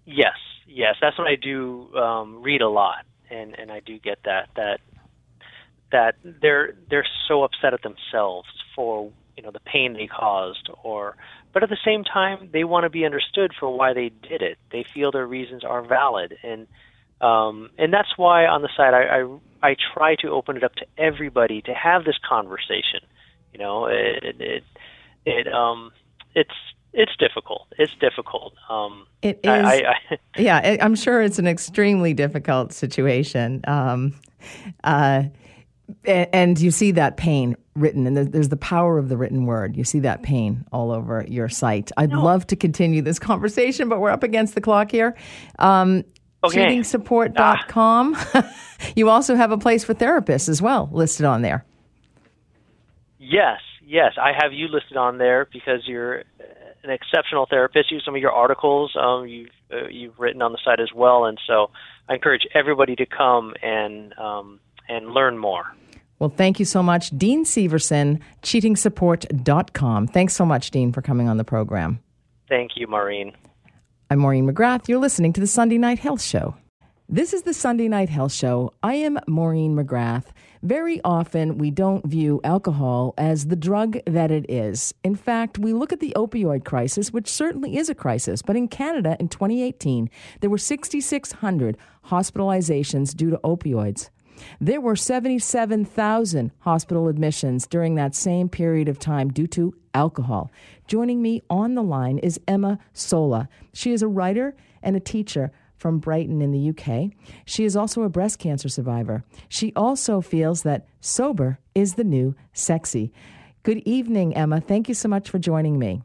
Yes, 0.06 0.36
yes, 0.66 0.96
that's 1.02 1.18
what 1.18 1.28
I 1.28 1.36
do 1.36 1.94
um, 1.96 2.42
read 2.42 2.62
a 2.62 2.68
lot, 2.68 3.04
and 3.30 3.54
and 3.58 3.70
I 3.72 3.80
do 3.80 3.98
get 3.98 4.18
that 4.24 4.48
that 4.56 4.80
that 5.92 6.16
they're 6.24 6.74
they're 6.90 7.06
so 7.28 7.44
upset 7.44 7.74
at 7.74 7.82
themselves 7.82 8.48
for 8.74 9.12
you 9.36 9.42
know 9.42 9.50
the 9.50 9.60
pain 9.60 9.94
they 9.94 10.06
caused, 10.06 10.68
or 10.82 11.16
but 11.52 11.62
at 11.62 11.68
the 11.68 11.78
same 11.84 12.04
time 12.04 12.50
they 12.52 12.64
want 12.64 12.84
to 12.84 12.90
be 12.90 13.04
understood 13.04 13.52
for 13.58 13.74
why 13.76 13.92
they 13.94 14.10
did 14.28 14.42
it. 14.42 14.58
They 14.72 14.84
feel 14.94 15.12
their 15.12 15.26
reasons 15.26 15.64
are 15.64 15.82
valid, 15.86 16.36
and 16.42 16.66
um, 17.20 17.70
and 17.78 17.92
that's 17.92 18.16
why 18.16 18.46
on 18.46 18.62
the 18.62 18.70
side 18.76 18.94
I, 18.94 19.20
I 19.62 19.70
I 19.70 19.76
try 19.94 20.16
to 20.22 20.30
open 20.30 20.56
it 20.56 20.64
up 20.64 20.74
to 20.76 20.86
everybody 20.98 21.62
to 21.62 21.74
have 21.74 22.04
this 22.04 22.18
conversation. 22.28 23.00
You 23.52 23.60
know, 23.60 23.86
it 23.86 24.36
it, 24.40 24.64
it 25.24 25.52
um 25.52 25.92
it's 26.34 26.50
it's 26.96 27.14
difficult. 27.18 27.68
It's 27.78 27.92
difficult. 28.00 28.54
Um, 28.70 29.06
it 29.20 29.38
is. 29.44 29.50
I, 29.50 29.94
I, 30.10 30.18
yeah, 30.38 30.78
I'm 30.80 30.94
sure 30.94 31.20
it's 31.20 31.38
an 31.38 31.46
extremely 31.46 32.14
difficult 32.14 32.72
situation. 32.72 33.60
Um, 33.68 34.18
uh, 34.82 35.24
and 36.06 36.58
you 36.58 36.70
see 36.70 36.92
that 36.92 37.18
pain 37.18 37.54
written, 37.74 38.06
and 38.06 38.16
there's 38.16 38.48
the 38.48 38.56
power 38.56 38.98
of 38.98 39.10
the 39.10 39.16
written 39.16 39.44
word. 39.44 39.76
You 39.76 39.84
see 39.84 40.00
that 40.00 40.22
pain 40.22 40.64
all 40.72 40.90
over 40.90 41.24
your 41.28 41.50
site. 41.50 41.92
I'd 41.98 42.10
no. 42.10 42.24
love 42.24 42.46
to 42.48 42.56
continue 42.56 43.02
this 43.02 43.18
conversation, 43.18 43.90
but 43.90 44.00
we're 44.00 44.10
up 44.10 44.22
against 44.22 44.54
the 44.54 44.62
clock 44.62 44.90
here. 44.90 45.14
Um, 45.58 46.02
okay. 46.42 46.66
Cheatingsupport.com. 46.66 48.14
Ah. 48.16 48.52
you 48.96 49.10
also 49.10 49.36
have 49.36 49.52
a 49.52 49.58
place 49.58 49.84
for 49.84 49.92
therapists 49.92 50.48
as 50.48 50.62
well 50.62 50.88
listed 50.92 51.26
on 51.26 51.42
there. 51.42 51.64
Yes, 53.18 53.60
yes. 53.84 54.14
I 54.20 54.32
have 54.32 54.52
you 54.52 54.68
listed 54.68 54.96
on 54.96 55.18
there 55.18 55.46
because 55.52 55.82
you're 55.86 56.24
an 56.86 56.92
exceptional 56.92 57.46
therapist. 57.48 57.90
Use 57.90 58.02
some 58.04 58.14
of 58.14 58.20
your 58.20 58.32
articles 58.32 58.94
um, 59.00 59.26
you've 59.26 59.48
uh, 59.72 59.88
you've 59.88 60.18
written 60.18 60.42
on 60.42 60.52
the 60.52 60.58
site 60.64 60.80
as 60.80 60.92
well, 60.94 61.24
and 61.24 61.38
so 61.46 61.70
I 62.08 62.14
encourage 62.14 62.46
everybody 62.54 62.96
to 62.96 63.06
come 63.06 63.54
and 63.62 64.16
um, 64.18 64.60
and 64.88 65.10
learn 65.10 65.38
more. 65.38 65.64
Well, 66.18 66.30
thank 66.30 66.58
you 66.58 66.64
so 66.64 66.82
much, 66.82 67.10
Dean 67.10 67.44
Severson, 67.44 68.20
cheatingsupport.com. 68.42 70.06
Thanks 70.06 70.34
so 70.34 70.46
much, 70.46 70.70
Dean, 70.70 70.92
for 70.92 71.02
coming 71.02 71.28
on 71.28 71.36
the 71.36 71.44
program. 71.44 72.00
Thank 72.48 72.72
you, 72.76 72.86
Maureen. 72.86 73.32
I'm 74.10 74.20
Maureen 74.20 74.50
McGrath. 74.50 74.88
You're 74.88 75.00
listening 75.00 75.32
to 75.34 75.40
the 75.40 75.46
Sunday 75.46 75.78
Night 75.78 75.98
Health 75.98 76.22
Show. 76.22 76.56
This 77.08 77.34
is 77.34 77.42
the 77.42 77.52
Sunday 77.52 77.88
Night 77.88 78.08
Health 78.08 78.32
Show. 78.32 78.72
I 78.82 78.94
am 78.94 79.18
Maureen 79.26 79.76
McGrath. 79.76 80.26
Very 80.62 81.00
often, 81.04 81.58
we 81.58 81.70
don't 81.70 82.06
view 82.06 82.40
alcohol 82.44 83.14
as 83.18 83.46
the 83.46 83.56
drug 83.56 83.98
that 84.06 84.30
it 84.30 84.50
is. 84.50 84.94
In 85.04 85.14
fact, 85.14 85.58
we 85.58 85.72
look 85.72 85.92
at 85.92 86.00
the 86.00 86.12
opioid 86.16 86.64
crisis, 86.64 87.12
which 87.12 87.28
certainly 87.28 87.76
is 87.76 87.88
a 87.88 87.94
crisis, 87.94 88.42
but 88.42 88.56
in 88.56 88.68
Canada 88.68 89.16
in 89.20 89.28
2018, 89.28 90.10
there 90.40 90.50
were 90.50 90.58
6,600 90.58 91.76
hospitalizations 92.06 93.14
due 93.14 93.30
to 93.30 93.38
opioids. 93.38 94.10
There 94.60 94.80
were 94.80 94.96
77,000 94.96 96.52
hospital 96.60 97.08
admissions 97.08 97.66
during 97.66 97.94
that 97.94 98.14
same 98.14 98.48
period 98.48 98.88
of 98.88 98.98
time 98.98 99.30
due 99.30 99.46
to 99.48 99.74
alcohol. 99.94 100.50
Joining 100.86 101.22
me 101.22 101.42
on 101.48 101.74
the 101.74 101.82
line 101.82 102.18
is 102.18 102.40
Emma 102.46 102.78
Sola. 102.92 103.48
She 103.72 103.92
is 103.92 104.02
a 104.02 104.08
writer 104.08 104.54
and 104.82 104.94
a 104.94 105.00
teacher 105.00 105.52
from 105.76 105.98
Brighton 105.98 106.40
in 106.40 106.50
the 106.50 106.70
UK. 106.70 107.10
She 107.44 107.64
is 107.64 107.76
also 107.76 108.02
a 108.02 108.08
breast 108.08 108.38
cancer 108.38 108.68
survivor. 108.68 109.24
She 109.48 109.72
also 109.74 110.20
feels 110.20 110.62
that 110.62 110.86
sober 111.00 111.58
is 111.74 111.94
the 111.94 112.04
new 112.04 112.34
sexy. 112.52 113.12
Good 113.62 113.82
evening, 113.84 114.34
Emma. 114.34 114.60
Thank 114.60 114.88
you 114.88 114.94
so 114.94 115.08
much 115.08 115.28
for 115.28 115.38
joining 115.38 115.78
me. 115.78 116.02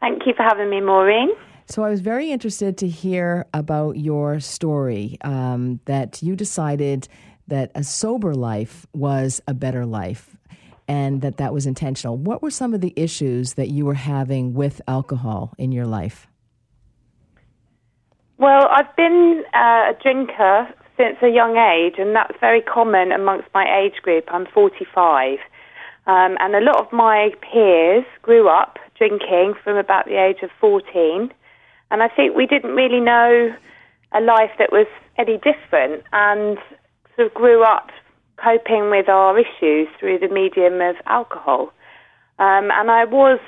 Thank 0.00 0.22
you 0.26 0.32
for 0.34 0.42
having 0.42 0.70
me, 0.70 0.80
Maureen. 0.80 1.28
So, 1.66 1.84
I 1.84 1.90
was 1.90 2.00
very 2.00 2.32
interested 2.32 2.78
to 2.78 2.88
hear 2.88 3.46
about 3.54 3.96
your 3.96 4.40
story 4.40 5.18
um, 5.22 5.78
that 5.84 6.20
you 6.22 6.34
decided 6.34 7.06
that 7.46 7.70
a 7.74 7.84
sober 7.84 8.34
life 8.34 8.86
was 8.92 9.40
a 9.46 9.54
better 9.54 9.84
life 9.86 10.36
and 10.88 11.20
that 11.20 11.36
that 11.36 11.52
was 11.52 11.66
intentional. 11.66 12.16
What 12.16 12.42
were 12.42 12.50
some 12.50 12.74
of 12.74 12.80
the 12.80 12.92
issues 12.96 13.54
that 13.54 13.68
you 13.68 13.84
were 13.84 13.94
having 13.94 14.54
with 14.54 14.80
alcohol 14.88 15.54
in 15.58 15.70
your 15.70 15.86
life? 15.86 16.26
Well, 18.40 18.68
I've 18.70 18.96
been 18.96 19.44
uh, 19.52 19.92
a 19.92 19.94
drinker 20.02 20.66
since 20.96 21.18
a 21.20 21.28
young 21.28 21.58
age, 21.58 21.96
and 21.98 22.16
that's 22.16 22.32
very 22.40 22.62
common 22.62 23.12
amongst 23.12 23.48
my 23.52 23.66
age 23.68 24.00
group. 24.00 24.24
I'm 24.28 24.46
45. 24.46 25.38
Um, 26.06 26.38
and 26.40 26.54
a 26.56 26.60
lot 26.60 26.80
of 26.80 26.90
my 26.90 27.32
peers 27.42 28.06
grew 28.22 28.48
up 28.48 28.78
drinking 28.96 29.56
from 29.62 29.76
about 29.76 30.06
the 30.06 30.16
age 30.16 30.38
of 30.42 30.48
14. 30.58 31.30
And 31.90 32.02
I 32.02 32.08
think 32.08 32.34
we 32.34 32.46
didn't 32.46 32.70
really 32.70 33.00
know 33.00 33.54
a 34.14 34.20
life 34.22 34.52
that 34.58 34.72
was 34.72 34.86
any 35.18 35.36
different 35.36 36.02
and 36.14 36.56
sort 37.16 37.28
of 37.28 37.34
grew 37.34 37.62
up 37.62 37.90
coping 38.42 38.88
with 38.88 39.10
our 39.10 39.38
issues 39.38 39.86
through 39.98 40.18
the 40.18 40.28
medium 40.28 40.80
of 40.80 40.96
alcohol. 41.04 41.74
Um, 42.38 42.70
and 42.72 42.90
I 42.90 43.04
was 43.04 43.38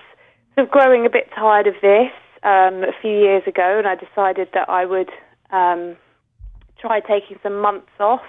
sort 0.55 0.67
of 0.67 0.71
growing 0.71 1.07
a 1.07 1.11
bit 1.11 1.31
tired 1.35 1.67
of 1.67 1.77
this 1.81 2.13
um, 2.43 2.83
a 2.83 2.93
few 3.01 3.11
years 3.13 3.43
ago, 3.47 3.79
and 3.79 3.87
I 3.87 3.95
decided 3.95 4.49
that 4.55 4.69
I 4.69 4.85
would 4.85 5.11
um, 5.51 5.97
try 6.79 7.01
taking 7.01 7.39
some 7.43 7.61
months 7.61 7.93
off 8.01 8.23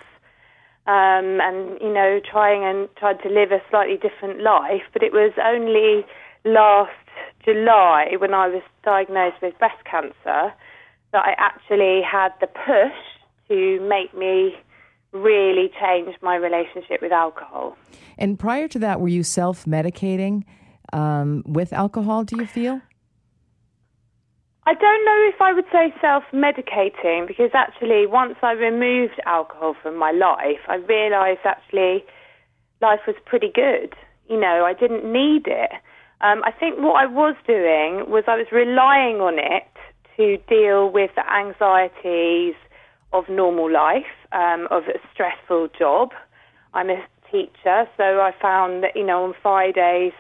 um, 0.85 1.39
and 1.41 1.79
you 1.81 1.93
know 1.93 2.19
trying 2.29 2.63
and 2.63 2.89
tried 2.97 3.21
to 3.23 3.29
live 3.29 3.51
a 3.51 3.61
slightly 3.69 3.97
different 3.97 4.41
life. 4.41 4.83
But 4.91 5.03
it 5.03 5.13
was 5.13 5.31
only 5.43 6.05
last 6.45 6.91
July 7.43 8.15
when 8.17 8.33
I 8.33 8.47
was 8.47 8.61
diagnosed 8.83 9.37
with 9.41 9.57
breast 9.59 9.83
cancer 9.89 10.53
that 11.13 11.25
I 11.25 11.35
actually 11.37 12.01
had 12.01 12.33
the 12.41 12.47
push 12.47 12.99
to 13.47 13.79
make 13.87 14.17
me 14.17 14.55
really 15.11 15.71
change 15.79 16.15
my 16.21 16.35
relationship 16.35 17.01
with 17.01 17.11
alcohol. 17.11 17.77
And 18.17 18.37
prior 18.37 18.67
to 18.69 18.79
that, 18.79 18.99
were 18.99 19.07
you 19.07 19.23
self 19.23 19.65
medicating 19.65 20.43
um, 20.91 21.43
with 21.45 21.71
alcohol, 21.71 22.23
do 22.23 22.37
you 22.37 22.45
feel? 22.47 22.81
I 24.65 24.73
don't 24.73 25.03
know 25.03 25.27
if 25.27 25.41
I 25.41 25.51
would 25.51 25.65
say 25.71 25.93
self 25.99 26.23
medicating 26.33 27.27
because 27.27 27.51
actually, 27.53 28.05
once 28.07 28.35
I 28.41 28.53
removed 28.53 29.19
alcohol 29.25 29.75
from 29.81 29.97
my 29.97 30.11
life, 30.11 30.63
I 30.69 30.75
realised 30.75 31.41
actually 31.43 32.05
life 32.81 33.01
was 33.05 33.17
pretty 33.25 33.51
good. 33.53 33.93
You 34.29 34.39
know, 34.39 34.63
I 34.65 34.73
didn't 34.73 35.03
need 35.03 35.47
it. 35.47 35.71
Um, 36.21 36.41
I 36.45 36.51
think 36.51 36.77
what 36.79 36.95
I 36.95 37.05
was 37.05 37.35
doing 37.45 38.09
was 38.09 38.23
I 38.27 38.37
was 38.37 38.47
relying 38.53 39.17
on 39.19 39.37
it 39.37 39.67
to 40.15 40.37
deal 40.47 40.89
with 40.89 41.11
the 41.15 41.29
anxieties 41.29 42.55
of 43.11 43.27
normal 43.27 43.69
life, 43.69 44.15
um, 44.31 44.67
of 44.71 44.83
a 44.83 44.99
stressful 45.13 45.69
job. 45.77 46.11
I'm 46.73 46.89
a 46.89 47.03
teacher, 47.29 47.85
so 47.97 48.21
I 48.21 48.31
found 48.41 48.83
that, 48.83 48.95
you 48.95 49.05
know, 49.05 49.25
on 49.25 49.33
Fridays, 49.41 50.13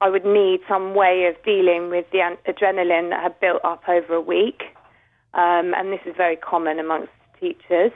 I 0.00 0.08
would 0.08 0.24
need 0.24 0.60
some 0.68 0.94
way 0.94 1.26
of 1.26 1.42
dealing 1.44 1.90
with 1.90 2.06
the 2.10 2.36
adrenaline 2.48 3.10
that 3.10 3.22
had 3.22 3.38
built 3.40 3.64
up 3.64 3.82
over 3.88 4.14
a 4.14 4.20
week. 4.20 4.62
Um, 5.34 5.74
and 5.76 5.92
this 5.92 6.00
is 6.06 6.14
very 6.16 6.36
common 6.36 6.78
amongst 6.78 7.12
teachers 7.38 7.92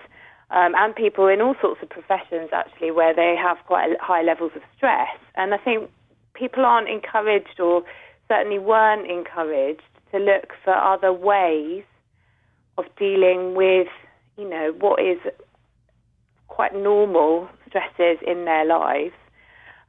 um, 0.51 0.75
and 0.77 0.95
people 0.95 1.27
in 1.27 1.41
all 1.41 1.55
sorts 1.61 1.83
of 1.83 1.89
professions, 1.89 2.51
actually, 2.53 2.91
where 2.91 3.15
they 3.15 3.35
have 3.41 3.59
quite 3.67 3.91
high 4.01 4.23
levels 4.23 4.53
of 4.55 4.63
stress. 4.77 5.09
And 5.35 5.55
I 5.55 5.59
think 5.59 5.91
people 6.35 6.65
aren't 6.65 6.89
encouraged, 6.89 7.59
or 7.59 7.83
certainly 8.29 8.59
weren't 8.59 9.11
encouraged, 9.11 9.83
to 10.13 10.19
look 10.19 10.53
for 10.63 10.75
other 10.75 11.13
ways 11.13 11.83
of 12.79 12.85
dealing 12.99 13.55
with, 13.55 13.89
you 14.37 14.49
know, 14.49 14.75
what 14.79 15.03
is 15.03 15.19
quite 16.49 16.75
normal 16.75 17.49
stresses 17.67 18.19
in 18.25 18.45
their 18.45 18.65
lives. 18.65 19.15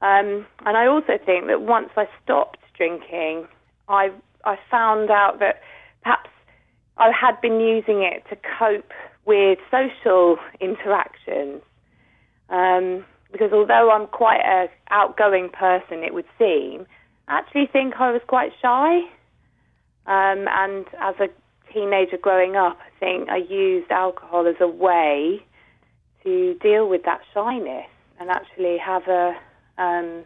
Um, 0.02 0.46
and 0.66 0.78
I 0.78 0.88
also 0.88 1.18
think 1.26 1.48
that 1.48 1.62
once 1.62 1.90
I 1.96 2.06
stopped 2.24 2.60
drinking, 2.78 3.48
I 3.88 4.12
I 4.44 4.58
found 4.70 5.10
out 5.10 5.40
that 5.40 5.62
perhaps 6.04 6.30
I 6.98 7.12
had 7.12 7.40
been 7.42 7.60
using 7.60 8.04
it 8.04 8.24
to 8.30 8.38
cope 8.60 8.92
with 9.26 9.60
social 9.72 10.38
interactions. 10.60 11.62
Um, 12.50 13.06
because 13.32 13.52
although 13.52 13.92
I'm 13.92 14.08
quite 14.08 14.42
an 14.46 14.70
outgoing 14.92 15.50
person, 15.50 16.04
it 16.04 16.14
would 16.14 16.28
seem, 16.38 16.86
I 17.28 17.40
actually 17.40 17.68
think 17.68 17.96
I 18.00 18.12
was 18.12 18.22
quite 18.28 18.52
shy. 18.62 19.00
Um, 20.06 20.48
and 20.48 20.86
as 21.02 21.16
a 21.20 21.28
teenager 21.74 22.18
growing 22.18 22.56
up, 22.56 22.78
I 22.80 23.00
think 23.00 23.30
I 23.30 23.38
used 23.38 23.92
alcohol 23.92 24.48
as 24.48 24.56
a 24.62 24.68
way 24.68 25.44
to 26.24 26.54
deal 26.62 26.88
with 26.88 27.04
that 27.04 27.22
shyness 27.34 27.88
and 28.20 28.30
actually 28.30 28.78
have 28.78 29.08
a 29.08 29.36
um, 29.78 30.24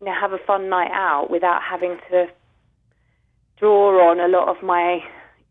you 0.00 0.06
know 0.06 0.14
have 0.14 0.32
a 0.32 0.38
fun 0.38 0.68
night 0.68 0.90
out 0.92 1.30
without 1.30 1.60
having 1.62 1.98
to 2.10 2.26
draw 3.58 4.10
on 4.10 4.20
a 4.20 4.28
lot 4.28 4.48
of 4.48 4.62
my 4.62 5.00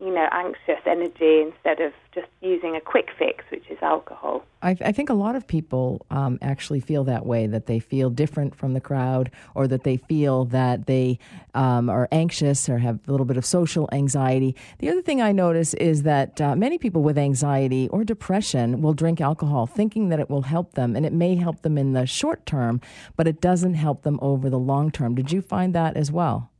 you 0.02 0.12
know, 0.12 0.26
anxious 0.32 0.80
energy 0.84 1.42
instead 1.42 1.80
of 1.80 1.92
just 2.12 2.26
using 2.40 2.74
a 2.74 2.80
quick 2.80 3.10
fix, 3.16 3.44
which 3.52 3.70
is 3.70 3.78
alcohol. 3.82 4.44
I, 4.60 4.76
I 4.84 4.90
think 4.90 5.10
a 5.10 5.14
lot 5.14 5.36
of 5.36 5.46
people 5.46 6.04
um, 6.10 6.40
actually 6.42 6.80
feel 6.80 7.04
that 7.04 7.24
way, 7.24 7.46
that 7.46 7.66
they 7.66 7.78
feel 7.78 8.10
different 8.10 8.56
from 8.56 8.74
the 8.74 8.80
crowd, 8.80 9.30
or 9.54 9.68
that 9.68 9.84
they 9.84 9.96
feel 9.96 10.44
that 10.46 10.86
they 10.86 11.20
um, 11.54 11.88
are 11.88 12.08
anxious 12.10 12.68
or 12.68 12.78
have 12.78 12.98
a 13.06 13.10
little 13.12 13.24
bit 13.24 13.36
of 13.36 13.46
social 13.46 13.88
anxiety. 13.92 14.56
The 14.80 14.90
other 14.90 15.02
thing 15.02 15.22
I 15.22 15.30
notice 15.30 15.72
is 15.74 16.02
that 16.02 16.40
uh, 16.40 16.56
many 16.56 16.78
people 16.78 17.02
with 17.02 17.16
anxiety 17.16 17.88
or 17.90 18.02
depression 18.02 18.82
will 18.82 18.94
drink 18.94 19.20
alcohol 19.20 19.66
thinking 19.66 20.08
that 20.08 20.18
it 20.18 20.28
will 20.28 20.42
help 20.42 20.74
them, 20.74 20.96
and 20.96 21.06
it 21.06 21.12
may 21.12 21.36
help 21.36 21.62
them 21.62 21.78
in 21.78 21.92
the 21.92 22.06
short 22.06 22.44
term, 22.44 22.80
but 23.16 23.28
it 23.28 23.40
doesn't 23.40 23.74
help 23.74 24.02
them 24.02 24.18
over 24.20 24.50
the 24.50 24.58
long 24.58 24.90
term. 24.90 25.14
Did 25.14 25.30
you 25.30 25.40
find 25.40 25.72
that 25.76 25.96
as 25.96 26.10
well? 26.10 26.51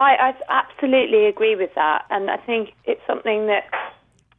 I, 0.00 0.14
I 0.14 0.34
absolutely 0.48 1.26
agree 1.26 1.56
with 1.56 1.70
that, 1.74 2.04
and 2.10 2.30
I 2.30 2.36
think 2.36 2.70
it's 2.84 3.00
something 3.06 3.46
that 3.46 3.64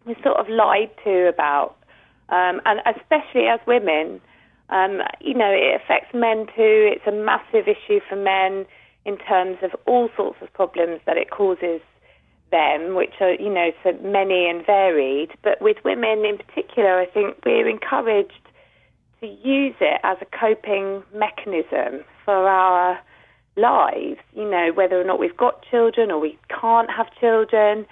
we're 0.06 0.22
sort 0.24 0.38
of 0.38 0.48
lied 0.48 0.92
to 1.04 1.28
about, 1.28 1.76
um, 2.30 2.62
and 2.66 2.80
especially 2.86 3.48
as 3.48 3.60
women. 3.68 4.22
Um, 4.70 5.02
you 5.20 5.34
know, 5.34 5.52
it 5.52 5.82
affects 5.82 6.14
men 6.14 6.46
too. 6.56 6.94
It's 6.94 7.06
a 7.08 7.12
massive 7.12 7.68
issue 7.68 8.00
for 8.08 8.16
men 8.16 8.66
in 9.04 9.18
terms 9.18 9.58
of 9.64 9.72
all 9.88 10.10
sorts 10.16 10.38
of 10.42 10.54
problems 10.54 11.02
that 11.06 11.18
it 11.18 11.32
causes 11.32 11.82
them, 12.52 12.96
which 12.96 13.14
are, 13.20 13.34
you 13.34 13.52
know, 13.52 13.72
so 13.84 13.94
many 14.04 14.48
and 14.48 14.66
varied. 14.66 15.32
But 15.44 15.62
with 15.62 15.78
women 15.84 16.24
in 16.26 16.38
particular, 16.38 17.00
I 17.00 17.06
think 17.08 17.38
we're 17.46 17.68
encouraged 17.68 18.48
to 19.22 19.28
use 19.28 19.76
it 19.82 20.00
as 20.04 20.18
a 20.22 20.26
coping 20.26 21.04
mechanism 21.14 22.06
for 22.24 22.48
our 22.48 23.00
lives, 23.60 24.20
you 24.34 24.50
know, 24.50 24.72
whether 24.74 25.00
or 25.00 25.04
not 25.04 25.20
we've 25.20 25.38
got 25.38 25.64
children 25.70 26.12
or 26.12 26.20
we 26.20 26.38
can't 26.50 26.90
have 26.90 27.08
children. 27.20 27.86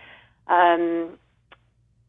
Um, 0.47 1.17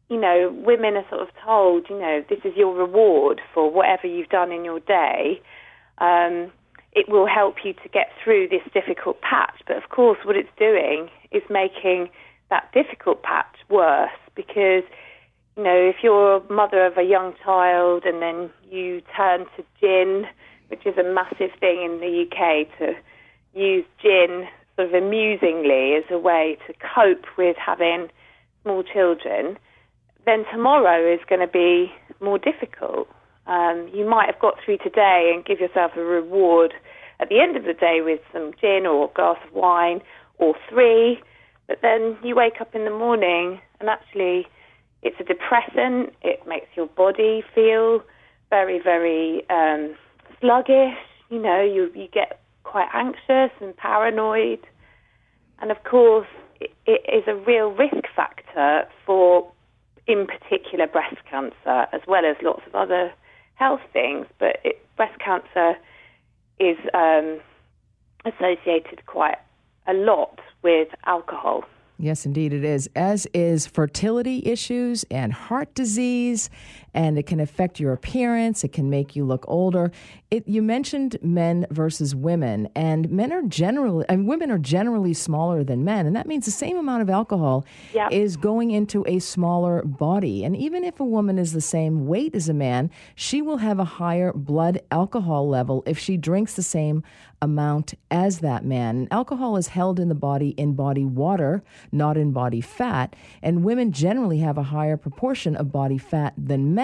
you 0.09 0.19
know, 0.19 0.51
women 0.65 0.95
are 0.95 1.05
sort 1.09 1.21
of 1.21 1.27
told, 1.45 1.85
you 1.89 1.99
know, 1.99 2.23
this 2.29 2.39
is 2.43 2.53
your 2.55 2.73
reward 2.73 3.41
for 3.53 3.71
whatever 3.71 4.07
you've 4.07 4.29
done 4.29 4.51
in 4.51 4.65
your 4.65 4.79
day. 4.79 5.41
Um, 5.99 6.51
it 6.93 7.07
will 7.07 7.27
help 7.27 7.57
you 7.63 7.73
to 7.73 7.89
get 7.89 8.07
through 8.23 8.47
this 8.49 8.61
difficult 8.73 9.21
patch. 9.21 9.61
But 9.67 9.77
of 9.77 9.89
course, 9.89 10.17
what 10.23 10.35
it's 10.35 10.49
doing 10.57 11.09
is 11.31 11.43
making 11.49 12.09
that 12.49 12.71
difficult 12.73 13.21
patch 13.21 13.55
worse 13.69 14.09
because, 14.35 14.83
you 15.55 15.63
know, 15.63 15.75
if 15.75 15.97
you're 16.01 16.37
a 16.37 16.51
mother 16.51 16.85
of 16.85 16.97
a 16.97 17.03
young 17.03 17.35
child 17.43 18.03
and 18.05 18.21
then 18.21 18.49
you 18.67 19.01
turn 19.15 19.45
to 19.57 19.63
gin, 19.79 20.25
which 20.69 20.85
is 20.85 20.97
a 20.97 21.03
massive 21.03 21.51
thing 21.59 21.83
in 21.83 21.99
the 21.99 22.25
UK 22.25 22.67
to 22.79 22.93
use 23.59 23.85
gin 24.01 24.47
sort 24.75 24.89
of 24.89 24.93
amusingly 24.93 25.95
as 25.95 26.03
a 26.09 26.17
way 26.17 26.57
to 26.67 26.73
cope 26.73 27.25
with 27.37 27.57
having 27.57 28.07
small 28.63 28.83
children, 28.83 29.57
then 30.25 30.45
tomorrow 30.51 31.11
is 31.13 31.19
going 31.27 31.41
to 31.41 31.47
be 31.47 31.91
more 32.21 32.37
difficult. 32.37 33.07
Um, 33.47 33.89
you 33.93 34.07
might 34.07 34.27
have 34.27 34.39
got 34.39 34.55
through 34.63 34.77
today 34.77 35.31
and 35.33 35.43
give 35.43 35.59
yourself 35.59 35.93
a 35.97 36.01
reward 36.01 36.73
at 37.19 37.29
the 37.29 37.39
end 37.39 37.57
of 37.57 37.63
the 37.63 37.73
day 37.73 37.99
with 38.03 38.21
some 38.31 38.51
gin 38.61 38.85
or 38.85 39.05
a 39.05 39.13
glass 39.13 39.37
of 39.47 39.53
wine 39.53 40.01
or 40.37 40.55
three, 40.69 41.19
but 41.67 41.79
then 41.81 42.17
you 42.23 42.35
wake 42.35 42.61
up 42.61 42.73
in 42.73 42.85
the 42.85 42.91
morning 42.91 43.59
and 43.79 43.89
actually 43.89 44.47
it's 45.01 45.15
a 45.19 45.23
depressant. 45.23 46.13
It 46.21 46.47
makes 46.47 46.67
your 46.75 46.87
body 46.87 47.43
feel 47.53 48.03
very, 48.49 48.79
very 48.81 49.47
um, 49.49 49.95
sluggish. 50.39 50.97
You 51.29 51.41
know, 51.41 51.61
you 51.61 51.91
you 51.93 52.07
get 52.11 52.38
quite 52.69 52.87
anxious 52.93 53.51
and 53.59 53.75
paranoid. 53.75 54.59
And 55.59 55.71
of 55.71 55.83
course, 55.83 56.27
it, 56.61 56.71
is 56.87 57.23
a 57.27 57.35
real 57.35 57.69
risk 57.71 58.05
factor 58.15 58.87
for, 59.05 59.51
in 60.05 60.27
particular, 60.27 60.85
breast 60.85 61.17
cancer, 61.29 61.87
as 61.91 62.01
well 62.07 62.25
as 62.25 62.37
lots 62.43 62.61
of 62.67 62.75
other 62.75 63.11
health 63.55 63.81
things. 63.91 64.27
But 64.37 64.57
it, 64.63 64.85
breast 64.97 65.19
cancer 65.19 65.77
is 66.59 66.77
um, 66.93 67.39
associated 68.23 69.05
quite 69.07 69.39
a 69.87 69.93
lot 69.93 70.39
with 70.61 70.89
alcohol. 71.05 71.63
Yes, 71.97 72.25
indeed, 72.25 72.53
it 72.53 72.63
is. 72.63 72.89
As 72.95 73.27
is 73.33 73.67
fertility 73.67 74.41
issues 74.45 75.03
and 75.11 75.33
heart 75.33 75.73
disease, 75.73 76.49
and 76.93 77.17
it 77.17 77.25
can 77.25 77.39
affect 77.39 77.79
your 77.79 77.93
appearance. 77.93 78.63
It 78.63 78.73
can 78.73 78.89
make 78.89 79.15
you 79.15 79.25
look 79.25 79.45
older. 79.47 79.91
It, 80.31 80.47
you 80.47 80.61
mentioned 80.61 81.17
men 81.21 81.65
versus 81.71 82.15
women, 82.15 82.69
and 82.75 83.09
men 83.09 83.31
are 83.31 83.41
generally, 83.43 84.05
and 84.07 84.27
women 84.27 84.51
are 84.51 84.59
generally 84.59 85.13
smaller 85.13 85.63
than 85.63 85.83
men, 85.83 86.05
and 86.05 86.15
that 86.15 86.27
means 86.27 86.45
the 86.45 86.51
same 86.51 86.77
amount 86.77 87.01
of 87.01 87.09
alcohol 87.09 87.65
yep. 87.93 88.11
is 88.11 88.37
going 88.37 88.71
into 88.71 89.03
a 89.07 89.19
smaller 89.19 89.81
body. 89.83 90.43
And 90.43 90.55
even 90.55 90.83
if 90.83 90.99
a 90.99 91.05
woman 91.05 91.39
is 91.39 91.53
the 91.53 91.61
same 91.61 92.05
weight 92.05 92.35
as 92.35 92.47
a 92.47 92.53
man, 92.53 92.91
she 93.15 93.41
will 93.41 93.57
have 93.57 93.79
a 93.79 93.85
higher 93.85 94.31
blood 94.33 94.81
alcohol 94.91 95.47
level 95.49 95.83
if 95.85 95.97
she 95.97 96.17
drinks 96.17 96.53
the 96.53 96.63
same 96.63 97.03
amount 97.41 97.93
as 98.11 98.39
that 98.39 98.65
man. 98.65 99.07
Alcohol 99.11 99.55
is 99.57 99.69
held 99.69 99.99
in 99.99 100.09
the 100.09 100.15
body 100.15 100.49
in 100.49 100.73
body 100.73 101.05
water, 101.05 101.63
not 101.91 102.17
in 102.17 102.31
body 102.31 102.61
fat, 102.61 103.15
and 103.41 103.63
women 103.63 103.91
generally 103.91 104.39
have 104.39 104.57
a 104.57 104.63
higher 104.63 104.97
proportion 104.97 105.55
of 105.55 105.71
body 105.71 105.97
fat 105.97 106.33
than 106.37 106.73
men, 106.75 106.78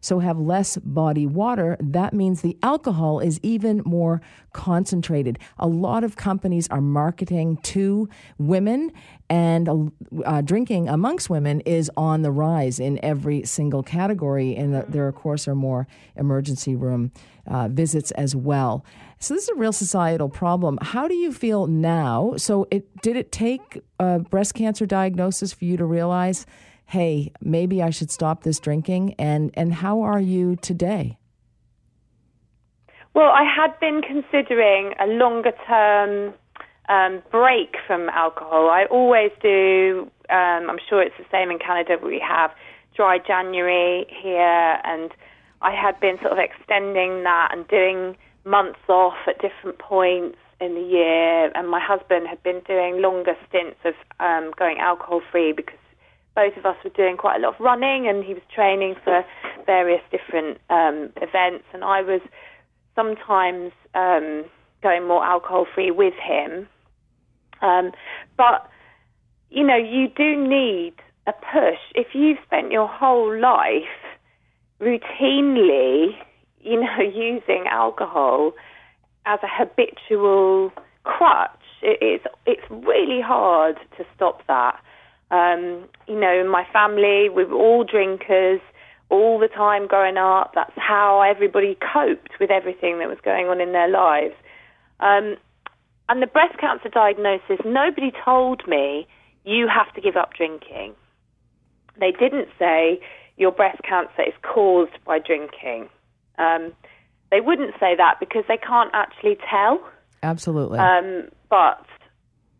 so 0.00 0.18
have 0.18 0.38
less 0.38 0.76
body 0.78 1.26
water. 1.26 1.76
That 1.80 2.12
means 2.12 2.42
the 2.42 2.56
alcohol 2.62 3.20
is 3.20 3.40
even 3.42 3.82
more 3.84 4.20
concentrated. 4.52 5.38
A 5.58 5.66
lot 5.66 6.04
of 6.04 6.16
companies 6.16 6.68
are 6.68 6.80
marketing 6.80 7.56
to 7.58 8.08
women 8.38 8.92
and 9.28 9.92
uh, 10.24 10.40
drinking 10.40 10.88
amongst 10.88 11.30
women 11.30 11.60
is 11.60 11.90
on 11.96 12.22
the 12.22 12.32
rise 12.32 12.80
in 12.80 12.98
every 13.04 13.44
single 13.44 13.82
category. 13.82 14.56
And 14.56 14.74
there, 14.88 15.06
of 15.06 15.14
course, 15.14 15.46
are 15.46 15.54
more 15.54 15.86
emergency 16.16 16.74
room 16.74 17.12
uh, 17.46 17.68
visits 17.68 18.10
as 18.12 18.34
well. 18.34 18.84
So 19.20 19.34
this 19.34 19.44
is 19.44 19.48
a 19.50 19.54
real 19.54 19.72
societal 19.72 20.28
problem. 20.28 20.78
How 20.80 21.06
do 21.06 21.14
you 21.14 21.32
feel 21.32 21.66
now? 21.66 22.34
So, 22.36 22.66
it 22.70 23.02
did 23.02 23.16
it 23.16 23.30
take 23.32 23.82
a 23.98 24.18
breast 24.18 24.54
cancer 24.54 24.86
diagnosis 24.86 25.52
for 25.52 25.64
you 25.64 25.76
to 25.76 25.84
realize, 25.84 26.46
hey, 26.90 27.32
maybe 27.40 27.82
I 27.82 27.90
should 27.90 28.10
stop 28.10 28.42
this 28.42 28.58
drinking? 28.58 29.14
And 29.18 29.50
and 29.54 29.72
how 29.72 30.02
are 30.02 30.20
you 30.20 30.56
today? 30.56 31.18
Well, 33.14 33.30
I 33.30 33.44
had 33.44 33.78
been 33.80 34.02
considering 34.02 34.94
a 35.00 35.06
longer 35.06 35.52
term 35.66 36.34
um, 36.88 37.22
break 37.30 37.76
from 37.86 38.08
alcohol. 38.10 38.68
I 38.70 38.84
always 38.90 39.30
do. 39.40 40.10
Um, 40.28 40.70
I'm 40.70 40.78
sure 40.88 41.02
it's 41.02 41.16
the 41.18 41.26
same 41.30 41.50
in 41.50 41.58
Canada. 41.58 41.96
We 42.02 42.22
have 42.26 42.50
dry 42.94 43.18
January 43.18 44.06
here, 44.22 44.78
and 44.84 45.10
I 45.62 45.72
had 45.72 45.98
been 46.00 46.18
sort 46.20 46.32
of 46.32 46.38
extending 46.38 47.22
that 47.24 47.48
and 47.52 47.66
doing 47.68 48.16
months 48.44 48.80
off 48.88 49.18
at 49.28 49.40
different 49.40 49.78
points 49.78 50.38
in 50.60 50.74
the 50.74 50.82
year. 50.82 51.50
And 51.54 51.68
my 51.68 51.80
husband 51.80 52.26
had 52.28 52.42
been 52.42 52.60
doing 52.66 53.00
longer 53.00 53.34
stints 53.48 53.78
of 53.84 53.94
um, 54.18 54.52
going 54.58 54.78
alcohol 54.78 55.20
free 55.30 55.52
because 55.52 55.79
both 56.34 56.56
of 56.56 56.64
us 56.64 56.76
were 56.84 56.90
doing 56.90 57.16
quite 57.16 57.36
a 57.36 57.40
lot 57.40 57.54
of 57.54 57.60
running, 57.60 58.08
and 58.08 58.24
he 58.24 58.34
was 58.34 58.42
training 58.54 58.94
for 59.02 59.24
various 59.66 60.02
different 60.10 60.58
um, 60.70 61.10
events, 61.16 61.64
and 61.72 61.84
I 61.84 62.02
was 62.02 62.20
sometimes 62.94 63.72
um, 63.94 64.44
going 64.82 65.06
more 65.06 65.24
alcohol 65.24 65.66
free 65.74 65.90
with 65.90 66.14
him. 66.14 66.68
Um, 67.62 67.92
but, 68.36 68.68
you 69.50 69.66
know, 69.66 69.76
you 69.76 70.08
do 70.08 70.36
need 70.36 70.94
a 71.26 71.32
push. 71.32 71.78
If 71.94 72.08
you've 72.14 72.38
spent 72.46 72.72
your 72.72 72.88
whole 72.88 73.38
life 73.38 73.82
routinely, 74.80 76.16
you 76.60 76.80
know, 76.80 77.00
using 77.14 77.64
alcohol 77.70 78.52
as 79.26 79.38
a 79.42 79.48
habitual 79.48 80.72
crutch, 81.04 81.50
it, 81.82 81.98
it's, 82.00 82.24
it's 82.46 82.70
really 82.70 83.20
hard 83.20 83.76
to 83.98 84.04
stop 84.14 84.46
that. 84.46 84.80
Um, 85.30 85.88
you 86.08 86.18
know, 86.18 86.40
in 86.40 86.48
my 86.48 86.66
family, 86.72 87.28
we 87.28 87.44
were 87.44 87.54
all 87.54 87.84
drinkers 87.84 88.60
all 89.10 89.38
the 89.38 89.48
time 89.48 89.86
growing 89.86 90.16
up. 90.16 90.52
That's 90.54 90.72
how 90.76 91.22
everybody 91.22 91.76
coped 91.92 92.38
with 92.40 92.50
everything 92.50 92.98
that 92.98 93.08
was 93.08 93.18
going 93.24 93.46
on 93.46 93.60
in 93.60 93.72
their 93.72 93.88
lives. 93.88 94.34
Um, 95.00 95.36
and 96.08 96.22
the 96.22 96.26
breast 96.26 96.58
cancer 96.58 96.88
diagnosis, 96.88 97.58
nobody 97.64 98.12
told 98.24 98.66
me 98.66 99.06
you 99.44 99.68
have 99.68 99.92
to 99.94 100.00
give 100.00 100.16
up 100.16 100.34
drinking. 100.34 100.94
They 101.98 102.12
didn't 102.12 102.48
say 102.58 103.00
your 103.36 103.52
breast 103.52 103.80
cancer 103.88 104.22
is 104.26 104.34
caused 104.42 104.98
by 105.04 105.18
drinking. 105.18 105.88
Um, 106.38 106.72
they 107.30 107.40
wouldn't 107.40 107.74
say 107.78 107.94
that 107.96 108.16
because 108.18 108.44
they 108.48 108.56
can't 108.56 108.90
actually 108.92 109.38
tell. 109.48 109.80
Absolutely. 110.22 110.78
Um, 110.78 111.28
but 111.48 111.84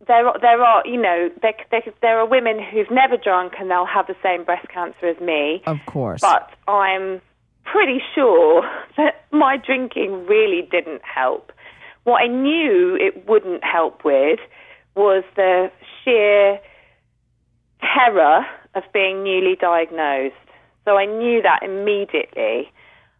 there, 0.07 0.27
are, 0.27 0.39
there 0.41 0.63
are, 0.63 0.87
you 0.87 1.01
know, 1.01 1.31
there, 1.43 1.55
there, 1.71 1.83
there 2.01 2.19
are 2.19 2.27
women 2.27 2.59
who've 2.59 2.91
never 2.91 3.17
drunk 3.17 3.55
and 3.59 3.71
they'll 3.71 3.87
have 3.87 4.07
the 4.07 4.17
same 4.23 4.45
breast 4.45 4.69
cancer 4.69 5.07
as 5.07 5.21
me. 5.21 5.63
Of 5.67 5.79
course. 5.87 6.21
But 6.21 6.51
I'm 6.69 7.21
pretty 7.65 8.01
sure 8.15 8.63
that 8.97 9.25
my 9.31 9.57
drinking 9.57 10.27
really 10.27 10.67
didn't 10.71 11.03
help. 11.03 11.53
What 12.05 12.23
I 12.23 12.27
knew 12.27 12.97
it 13.01 13.29
wouldn't 13.29 13.63
help 13.63 14.05
with 14.05 14.41
was 14.97 15.23
the 15.37 15.71
sheer 16.03 16.59
terror 17.81 18.45
of 18.75 18.83
being 18.93 19.23
newly 19.23 19.57
diagnosed. 19.57 20.35
So 20.85 20.97
I 20.97 21.07
knew 21.07 21.43
that 21.43 21.63
immediately 21.63 22.73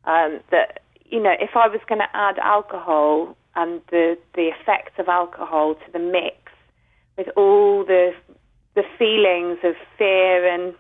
um, 0.05 0.41
that 0.51 0.81
you 1.05 1.23
know 1.23 1.35
if 1.39 1.51
I 1.55 1.69
was 1.69 1.81
going 1.89 2.01
to 2.01 2.17
add 2.17 2.39
alcohol 2.39 3.37
and 3.55 3.81
the 3.91 4.17
the 4.35 4.49
effects 4.49 4.93
of 4.99 5.09
alcohol 5.09 5.75
to 5.75 5.93
the 5.93 5.99
mix 5.99 6.37
with 7.21 7.37
all 7.37 7.85
the 7.85 8.13
the 8.75 8.83
feelings 8.99 9.59
of 9.63 9.75
fear 9.99 10.47
and 10.47 10.75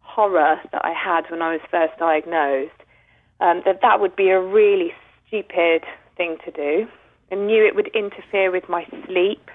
horror 0.00 0.56
that 0.72 0.82
I 0.84 0.92
had 0.92 1.24
when 1.30 1.42
I 1.42 1.52
was 1.52 1.60
first 1.70 1.98
diagnosed, 1.98 2.80
um, 3.40 3.60
that 3.66 3.80
that 3.82 4.00
would 4.00 4.16
be 4.16 4.30
a 4.30 4.40
really 4.40 4.92
stupid 5.26 5.82
thing 6.16 6.38
to 6.44 6.50
do 6.52 6.86
and 7.30 7.46
knew 7.46 7.66
it 7.66 7.74
would 7.74 7.88
interfere 7.88 8.50
with 8.50 8.68
my 8.68 8.86
sleep. 9.04 9.50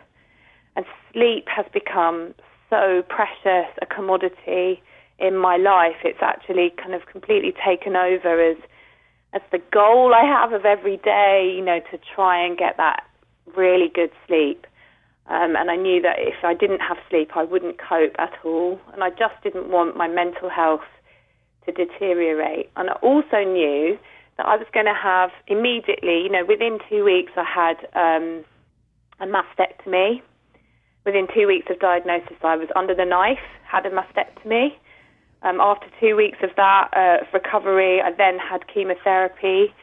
And 0.75 0.85
sleep 1.13 1.45
has 1.47 1.65
become 1.73 2.35
so 2.69 3.01
precious 3.07 3.71
a 3.81 3.85
commodity 3.85 4.83
in 5.17 5.35
my 5.35 5.55
life. 5.57 5.95
It's 6.03 6.21
actually 6.21 6.71
kind 6.77 6.93
of 6.93 7.07
completely 7.07 7.53
taken 7.65 7.95
over 7.95 8.39
as 8.51 8.57
as 9.33 9.41
the 9.51 9.61
goal 9.71 10.13
I 10.13 10.25
have 10.25 10.53
of 10.53 10.65
every 10.65 10.97
day, 10.97 11.53
you 11.55 11.63
know, 11.63 11.79
to 11.91 11.99
try 12.15 12.43
and 12.45 12.57
get 12.57 12.77
that 12.77 13.03
really 13.55 13.89
good 13.93 14.11
sleep. 14.27 14.65
Um, 15.29 15.55
and 15.55 15.69
I 15.69 15.75
knew 15.75 16.01
that 16.01 16.17
if 16.17 16.43
I 16.43 16.55
didn't 16.55 16.79
have 16.81 16.97
sleep, 17.09 17.31
I 17.35 17.43
wouldn't 17.43 17.77
cope 17.77 18.15
at 18.17 18.33
all. 18.43 18.79
And 18.93 19.03
I 19.03 19.09
just 19.11 19.35
didn't 19.43 19.69
want 19.69 19.95
my 19.95 20.07
mental 20.07 20.49
health 20.49 20.87
to 21.65 21.71
deteriorate. 21.71 22.71
And 22.75 22.89
I 22.89 22.93
also 22.93 23.43
knew 23.45 23.97
that 24.37 24.47
I 24.47 24.55
was 24.55 24.65
going 24.73 24.87
to 24.87 24.97
have 24.99 25.29
immediately, 25.47 26.23
you 26.23 26.29
know, 26.29 26.45
within 26.47 26.79
two 26.89 27.03
weeks, 27.05 27.31
I 27.37 27.43
had 27.43 27.77
um, 27.93 28.43
a 29.19 29.27
mastectomy. 29.27 30.21
Within 31.05 31.27
two 31.33 31.45
weeks 31.45 31.67
of 31.69 31.79
diagnosis, 31.79 32.37
I 32.43 32.55
was 32.55 32.69
under 32.75 32.95
the 32.95 33.05
knife, 33.05 33.37
had 33.69 33.85
a 33.85 33.89
mastectomy. 33.89 34.69
Um, 35.41 35.61
after 35.61 35.87
two 35.99 36.15
weeks 36.15 36.39
of 36.41 36.49
that 36.57 36.89
uh, 36.93 37.25
recovery, 37.33 38.01
I 38.01 38.11
then 38.11 38.37
had 38.39 38.67
chemotherapy 38.73 39.73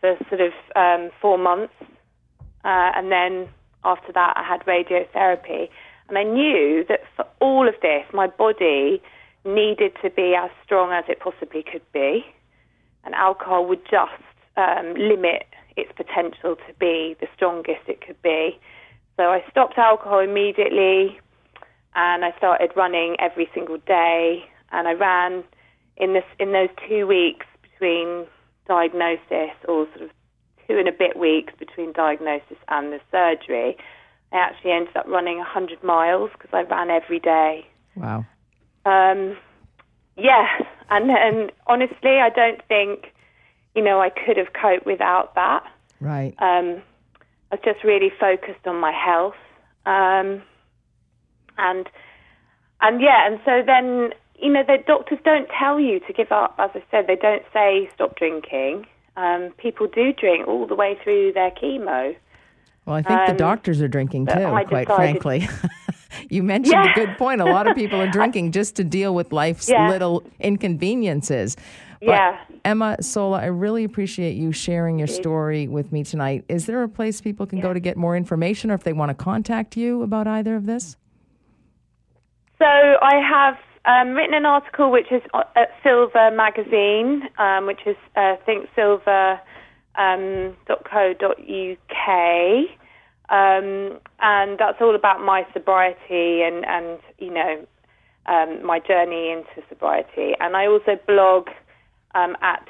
for 0.00 0.16
sort 0.28 0.40
of 0.40 0.52
um, 0.76 1.10
four 1.20 1.38
months. 1.38 1.74
Uh, 2.64 2.92
and 2.94 3.10
then 3.10 3.48
after 3.84 4.12
that, 4.12 4.34
I 4.36 4.42
had 4.42 4.64
radiotherapy. 4.66 5.68
And 6.08 6.18
I 6.18 6.24
knew 6.24 6.84
that 6.88 7.00
for 7.16 7.24
all 7.40 7.68
of 7.68 7.74
this, 7.82 8.04
my 8.12 8.26
body 8.26 9.00
needed 9.44 9.92
to 10.02 10.10
be 10.10 10.34
as 10.34 10.50
strong 10.64 10.92
as 10.92 11.04
it 11.08 11.20
possibly 11.20 11.62
could 11.62 11.84
be 11.92 12.24
and 13.04 13.14
alcohol 13.14 13.66
would 13.66 13.84
just 13.84 14.22
um, 14.56 14.94
limit 14.94 15.46
its 15.76 15.90
potential 15.96 16.56
to 16.56 16.74
be 16.78 17.16
the 17.20 17.26
strongest 17.34 17.80
it 17.86 18.04
could 18.04 18.20
be. 18.22 18.58
So 19.16 19.24
I 19.24 19.44
stopped 19.50 19.78
alcohol 19.78 20.20
immediately 20.20 21.18
and 21.94 22.24
I 22.24 22.32
started 22.36 22.70
running 22.76 23.16
every 23.18 23.48
single 23.54 23.78
day 23.78 24.44
and 24.72 24.88
I 24.88 24.92
ran 24.92 25.44
in 25.96 26.12
this 26.14 26.24
in 26.38 26.52
those 26.52 26.68
two 26.88 27.06
weeks 27.06 27.46
between 27.62 28.26
diagnosis 28.66 29.54
or 29.66 29.86
sort 29.94 30.02
of 30.02 30.10
two 30.70 30.78
and 30.78 30.88
a 30.88 30.92
bit 30.92 31.18
weeks 31.18 31.52
between 31.58 31.92
diagnosis 31.92 32.56
and 32.68 32.92
the 32.92 33.00
surgery. 33.10 33.76
I 34.32 34.36
actually 34.36 34.72
ended 34.72 34.96
up 34.96 35.06
running 35.08 35.38
100 35.38 35.82
miles 35.82 36.30
because 36.32 36.50
I 36.52 36.62
ran 36.62 36.90
every 36.90 37.18
day. 37.18 37.66
Wow. 37.96 38.24
Um, 38.86 39.36
yeah, 40.16 40.46
and 40.90 41.10
and 41.10 41.52
honestly, 41.66 42.18
I 42.18 42.30
don't 42.30 42.62
think 42.68 43.12
you 43.74 43.82
know 43.82 44.00
I 44.00 44.10
could 44.10 44.36
have 44.36 44.52
coped 44.52 44.86
without 44.86 45.34
that. 45.34 45.64
Right. 46.00 46.34
Um, 46.38 46.82
I 47.50 47.56
was 47.56 47.60
just 47.64 47.84
really 47.84 48.12
focused 48.18 48.66
on 48.66 48.76
my 48.80 48.92
health, 48.92 49.34
um, 49.86 50.42
and 51.58 51.88
and 52.80 53.00
yeah, 53.00 53.26
and 53.26 53.40
so 53.44 53.62
then 53.66 54.10
you 54.38 54.52
know 54.52 54.62
the 54.66 54.78
doctors 54.86 55.18
don't 55.24 55.48
tell 55.58 55.80
you 55.80 56.00
to 56.00 56.12
give 56.12 56.30
up. 56.32 56.54
As 56.58 56.70
I 56.74 56.82
said, 56.90 57.06
they 57.06 57.16
don't 57.16 57.42
say 57.52 57.90
stop 57.94 58.16
drinking. 58.16 58.86
Um, 59.20 59.50
people 59.58 59.86
do 59.86 60.12
drink 60.14 60.48
all 60.48 60.66
the 60.66 60.74
way 60.74 60.96
through 61.04 61.32
their 61.34 61.50
chemo. 61.50 62.16
Well, 62.86 62.96
I 62.96 63.02
think 63.02 63.20
the 63.26 63.32
Um, 63.32 63.36
doctors 63.36 63.82
are 63.82 63.88
drinking 63.88 64.26
too, 64.26 64.32
quite 64.32 64.68
decided- 64.70 64.86
frankly. 64.96 65.48
you 66.30 66.42
mentioned 66.42 66.72
Yeah. 66.84 66.90
a 66.90 66.94
good 66.94 67.18
point. 67.18 67.42
A 67.42 67.44
lot 67.44 67.66
of 67.68 67.76
people 67.76 68.00
are 68.00 68.06
drinking 68.18 68.52
just 68.52 68.76
to 68.76 68.84
deal 68.84 69.14
with 69.14 69.30
life's 69.32 69.68
Yeah. 69.68 69.90
little 69.90 70.22
inconveniences. 70.40 71.56
But 72.00 72.08
Yeah. 72.08 72.36
Emma 72.64 72.96
Sola, 73.02 73.40
I 73.42 73.46
really 73.46 73.84
appreciate 73.84 74.36
you 74.36 74.52
sharing 74.52 74.98
your 74.98 75.06
story 75.08 75.68
with 75.68 75.92
me 75.92 76.02
tonight. 76.02 76.44
Is 76.48 76.64
there 76.64 76.82
a 76.82 76.88
place 76.88 77.20
people 77.20 77.44
can 77.44 77.60
go 77.60 77.74
to 77.74 77.80
get 77.80 77.98
more 77.98 78.16
information 78.16 78.70
or 78.70 78.74
if 78.74 78.84
they 78.84 78.94
want 78.94 79.10
to 79.10 79.14
contact 79.14 79.76
you 79.76 80.02
about 80.02 80.26
either 80.26 80.56
of 80.56 80.64
this? 80.64 80.96
So 82.58 82.64
I 82.66 83.16
have 83.16 83.58
um, 83.84 84.10
written 84.10 84.34
an 84.34 84.46
article 84.46 84.90
which 84.90 85.10
is 85.10 85.22
at 85.56 85.70
Silver 85.82 86.30
Magazine, 86.30 87.22
um, 87.38 87.66
which 87.66 87.80
is 87.86 87.96
uh, 88.16 88.36
thinksilver.co.uk. 88.46 89.38
Um, 93.28 93.30
um, 93.30 94.00
and 94.18 94.58
that's 94.58 94.80
all 94.80 94.96
about 94.96 95.24
my 95.24 95.46
sobriety 95.52 96.42
and 96.42 96.64
and 96.66 96.98
you 97.18 97.32
know 97.32 97.64
um, 98.26 98.64
my 98.66 98.80
journey 98.80 99.30
into 99.30 99.66
sobriety. 99.68 100.34
And 100.40 100.56
I 100.56 100.66
also 100.66 100.98
blog 101.06 101.48
um, 102.14 102.36
at 102.42 102.66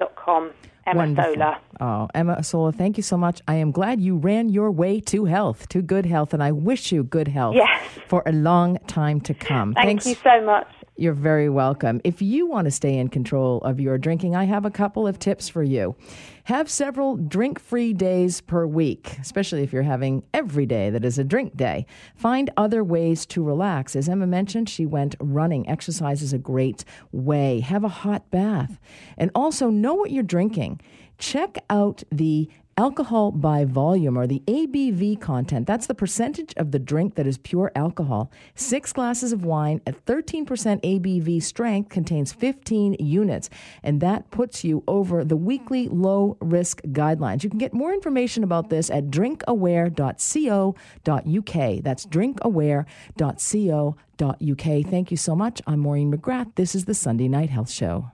medium.com. 0.00 0.50
Emma 0.86 0.96
Wonderful. 0.98 1.34
Sola. 1.34 1.60
Oh, 1.80 2.08
Emma 2.14 2.42
Sola, 2.42 2.72
thank 2.72 2.96
you 2.96 3.02
so 3.02 3.16
much. 3.16 3.42
I 3.46 3.56
am 3.56 3.70
glad 3.70 4.00
you 4.00 4.16
ran 4.16 4.48
your 4.48 4.70
way 4.70 4.98
to 5.00 5.26
health, 5.26 5.68
to 5.68 5.82
good 5.82 6.06
health, 6.06 6.32
and 6.32 6.42
I 6.42 6.52
wish 6.52 6.90
you 6.90 7.04
good 7.04 7.28
health 7.28 7.54
Yes. 7.54 7.82
for 8.08 8.22
a 8.26 8.32
long 8.32 8.78
time 8.86 9.20
to 9.22 9.34
come. 9.34 9.74
Thank 9.74 9.86
Thanks. 10.02 10.06
you 10.06 10.14
so 10.14 10.40
much. 10.44 10.66
You're 11.00 11.14
very 11.14 11.48
welcome. 11.48 12.02
If 12.04 12.20
you 12.20 12.46
want 12.46 12.66
to 12.66 12.70
stay 12.70 12.98
in 12.98 13.08
control 13.08 13.62
of 13.62 13.80
your 13.80 13.96
drinking, 13.96 14.36
I 14.36 14.44
have 14.44 14.66
a 14.66 14.70
couple 14.70 15.06
of 15.06 15.18
tips 15.18 15.48
for 15.48 15.62
you. 15.62 15.96
Have 16.44 16.68
several 16.68 17.16
drink 17.16 17.58
free 17.58 17.94
days 17.94 18.42
per 18.42 18.66
week, 18.66 19.16
especially 19.18 19.62
if 19.62 19.72
you're 19.72 19.82
having 19.82 20.24
every 20.34 20.66
day 20.66 20.90
that 20.90 21.02
is 21.02 21.18
a 21.18 21.24
drink 21.24 21.56
day. 21.56 21.86
Find 22.14 22.50
other 22.58 22.84
ways 22.84 23.24
to 23.26 23.42
relax. 23.42 23.96
As 23.96 24.10
Emma 24.10 24.26
mentioned, 24.26 24.68
she 24.68 24.84
went 24.84 25.14
running. 25.20 25.66
Exercise 25.66 26.20
is 26.20 26.34
a 26.34 26.38
great 26.38 26.84
way. 27.12 27.60
Have 27.60 27.82
a 27.82 27.88
hot 27.88 28.30
bath. 28.30 28.78
And 29.16 29.30
also 29.34 29.70
know 29.70 29.94
what 29.94 30.10
you're 30.10 30.22
drinking. 30.22 30.82
Check 31.16 31.56
out 31.70 32.02
the 32.12 32.50
alcohol 32.80 33.30
by 33.30 33.62
volume 33.66 34.16
or 34.16 34.26
the 34.26 34.42
ABV 34.46 35.20
content. 35.20 35.66
That's 35.66 35.86
the 35.86 35.94
percentage 35.94 36.54
of 36.56 36.70
the 36.70 36.78
drink 36.78 37.16
that 37.16 37.26
is 37.26 37.36
pure 37.36 37.70
alcohol. 37.76 38.32
Six 38.54 38.94
glasses 38.94 39.34
of 39.34 39.44
wine 39.44 39.82
at 39.86 40.02
13% 40.06 40.46
ABV 40.46 41.42
strength 41.42 41.90
contains 41.90 42.32
15 42.32 42.96
units, 42.98 43.50
and 43.82 44.00
that 44.00 44.30
puts 44.30 44.64
you 44.64 44.82
over 44.88 45.26
the 45.26 45.36
weekly 45.36 45.88
low 45.88 46.38
risk 46.40 46.80
guidelines. 46.84 47.44
You 47.44 47.50
can 47.50 47.58
get 47.58 47.74
more 47.74 47.92
information 47.92 48.44
about 48.44 48.70
this 48.70 48.88
at 48.88 49.10
drinkaware.co.uk. 49.10 51.84
That's 51.84 52.06
drinkaware.co.uk. 52.06 54.90
Thank 54.90 55.10
you 55.10 55.16
so 55.18 55.36
much. 55.36 55.60
I'm 55.66 55.80
Maureen 55.80 56.10
McGrath. 56.10 56.54
This 56.54 56.74
is 56.74 56.86
the 56.86 56.94
Sunday 56.94 57.28
Night 57.28 57.50
Health 57.50 57.70
Show. 57.70 58.12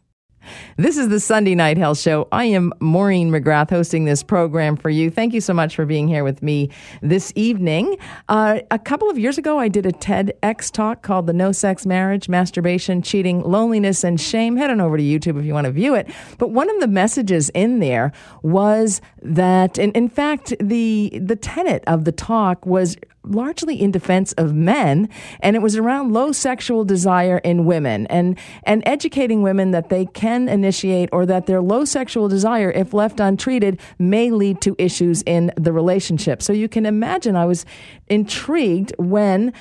This 0.76 0.96
is 0.96 1.08
the 1.08 1.20
Sunday 1.20 1.54
Night 1.54 1.78
Health 1.78 1.98
Show. 1.98 2.28
I 2.32 2.44
am 2.44 2.72
Maureen 2.80 3.30
McGrath 3.30 3.70
hosting 3.70 4.04
this 4.04 4.22
program 4.22 4.76
for 4.76 4.90
you. 4.90 5.10
Thank 5.10 5.34
you 5.34 5.40
so 5.40 5.54
much 5.54 5.74
for 5.74 5.86
being 5.86 6.08
here 6.08 6.24
with 6.24 6.42
me 6.42 6.70
this 7.02 7.32
evening. 7.34 7.96
Uh, 8.28 8.60
a 8.70 8.78
couple 8.78 9.10
of 9.10 9.18
years 9.18 9.38
ago, 9.38 9.58
I 9.58 9.68
did 9.68 9.86
a 9.86 9.92
TEDx 9.92 10.70
talk 10.70 11.02
called 11.02 11.26
The 11.26 11.32
No 11.32 11.52
Sex 11.52 11.86
Marriage, 11.86 12.28
Masturbation, 12.28 13.02
Cheating, 13.02 13.42
Loneliness, 13.42 14.04
and 14.04 14.20
Shame. 14.20 14.56
Head 14.56 14.70
on 14.70 14.80
over 14.80 14.96
to 14.96 15.02
YouTube 15.02 15.38
if 15.38 15.44
you 15.44 15.54
want 15.54 15.66
to 15.66 15.72
view 15.72 15.94
it. 15.94 16.08
But 16.38 16.50
one 16.50 16.70
of 16.70 16.80
the 16.80 16.88
messages 16.88 17.50
in 17.50 17.80
there 17.80 18.12
was 18.42 19.00
that, 19.22 19.78
and 19.78 19.94
in 19.96 20.08
fact, 20.08 20.54
the, 20.60 21.18
the 21.22 21.36
tenet 21.36 21.82
of 21.86 22.04
the 22.04 22.12
talk 22.12 22.64
was 22.66 22.96
largely 23.26 23.80
in 23.80 23.90
defense 23.90 24.32
of 24.34 24.54
men, 24.54 25.08
and 25.40 25.56
it 25.56 25.60
was 25.60 25.76
around 25.76 26.12
low 26.12 26.32
sexual 26.32 26.84
desire 26.84 27.38
in 27.38 27.64
women 27.64 28.06
and, 28.06 28.38
and 28.64 28.82
educating 28.86 29.42
women 29.42 29.70
that 29.72 29.88
they 29.88 30.06
can 30.06 30.48
initiate 30.48 31.08
or 31.12 31.26
that 31.26 31.46
their 31.46 31.60
low 31.60 31.84
sexual 31.84 32.28
desire, 32.28 32.70
if 32.70 32.94
left 32.94 33.20
untreated, 33.20 33.80
may 33.98 34.30
lead 34.30 34.60
to 34.60 34.74
issues 34.78 35.22
in 35.22 35.52
the 35.56 35.72
relationship. 35.72 36.42
So 36.42 36.52
you 36.52 36.68
can 36.68 36.86
imagine 36.86 37.36
I 37.36 37.44
was 37.44 37.64
intrigued 38.08 38.94
when 38.98 39.52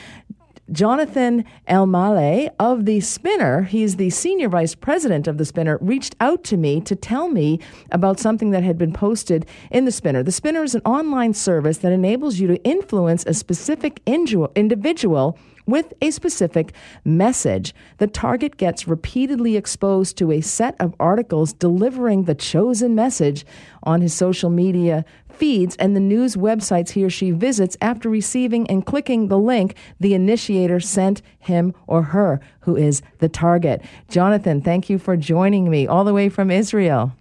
Jonathan 0.71 1.45
Elmale 1.67 2.49
of 2.59 2.85
the 2.85 2.99
Spinner, 2.99 3.63
he's 3.63 3.97
the 3.97 4.09
senior 4.09 4.49
vice 4.49 4.73
president 4.73 5.27
of 5.27 5.37
the 5.37 5.45
Spinner, 5.45 5.77
reached 5.79 6.15
out 6.19 6.43
to 6.45 6.57
me 6.57 6.81
to 6.81 6.95
tell 6.95 7.27
me 7.27 7.59
about 7.91 8.19
something 8.19 8.49
that 8.49 8.63
had 8.63 8.75
been 8.75 8.91
posted 8.91 9.45
in 9.69 9.85
the 9.85 9.91
Spinner. 9.91 10.23
The 10.23 10.31
Spinner 10.31 10.63
is 10.63 10.73
an 10.73 10.81
online 10.83 11.35
service 11.35 11.77
that 11.79 11.91
enables 11.91 12.39
you 12.39 12.47
to 12.47 12.63
influence 12.63 13.23
a 13.27 13.35
specific 13.35 14.01
individual 14.07 15.37
with 15.65 15.93
a 16.01 16.11
specific 16.11 16.73
message. 17.03 17.73
The 17.97 18.07
target 18.07 18.57
gets 18.57 18.87
repeatedly 18.87 19.57
exposed 19.57 20.17
to 20.17 20.31
a 20.31 20.41
set 20.41 20.75
of 20.79 20.95
articles 20.99 21.53
delivering 21.53 22.23
the 22.23 22.35
chosen 22.35 22.95
message 22.95 23.45
on 23.83 24.01
his 24.01 24.13
social 24.13 24.49
media 24.49 25.05
feeds 25.29 25.75
and 25.77 25.95
the 25.95 25.99
news 25.99 26.35
websites 26.35 26.91
he 26.91 27.03
or 27.03 27.09
she 27.09 27.31
visits 27.31 27.77
after 27.81 28.09
receiving 28.09 28.67
and 28.69 28.85
clicking 28.85 29.27
the 29.27 29.37
link 29.37 29.75
the 29.99 30.13
initiator 30.13 30.79
sent 30.79 31.21
him 31.39 31.73
or 31.87 32.01
her, 32.03 32.39
who 32.61 32.75
is 32.75 33.01
the 33.19 33.29
target. 33.29 33.81
Jonathan, 34.09 34.61
thank 34.61 34.89
you 34.89 34.97
for 34.97 35.17
joining 35.17 35.69
me 35.69 35.87
all 35.87 36.03
the 36.03 36.13
way 36.13 36.29
from 36.29 36.49
Israel. 36.49 37.13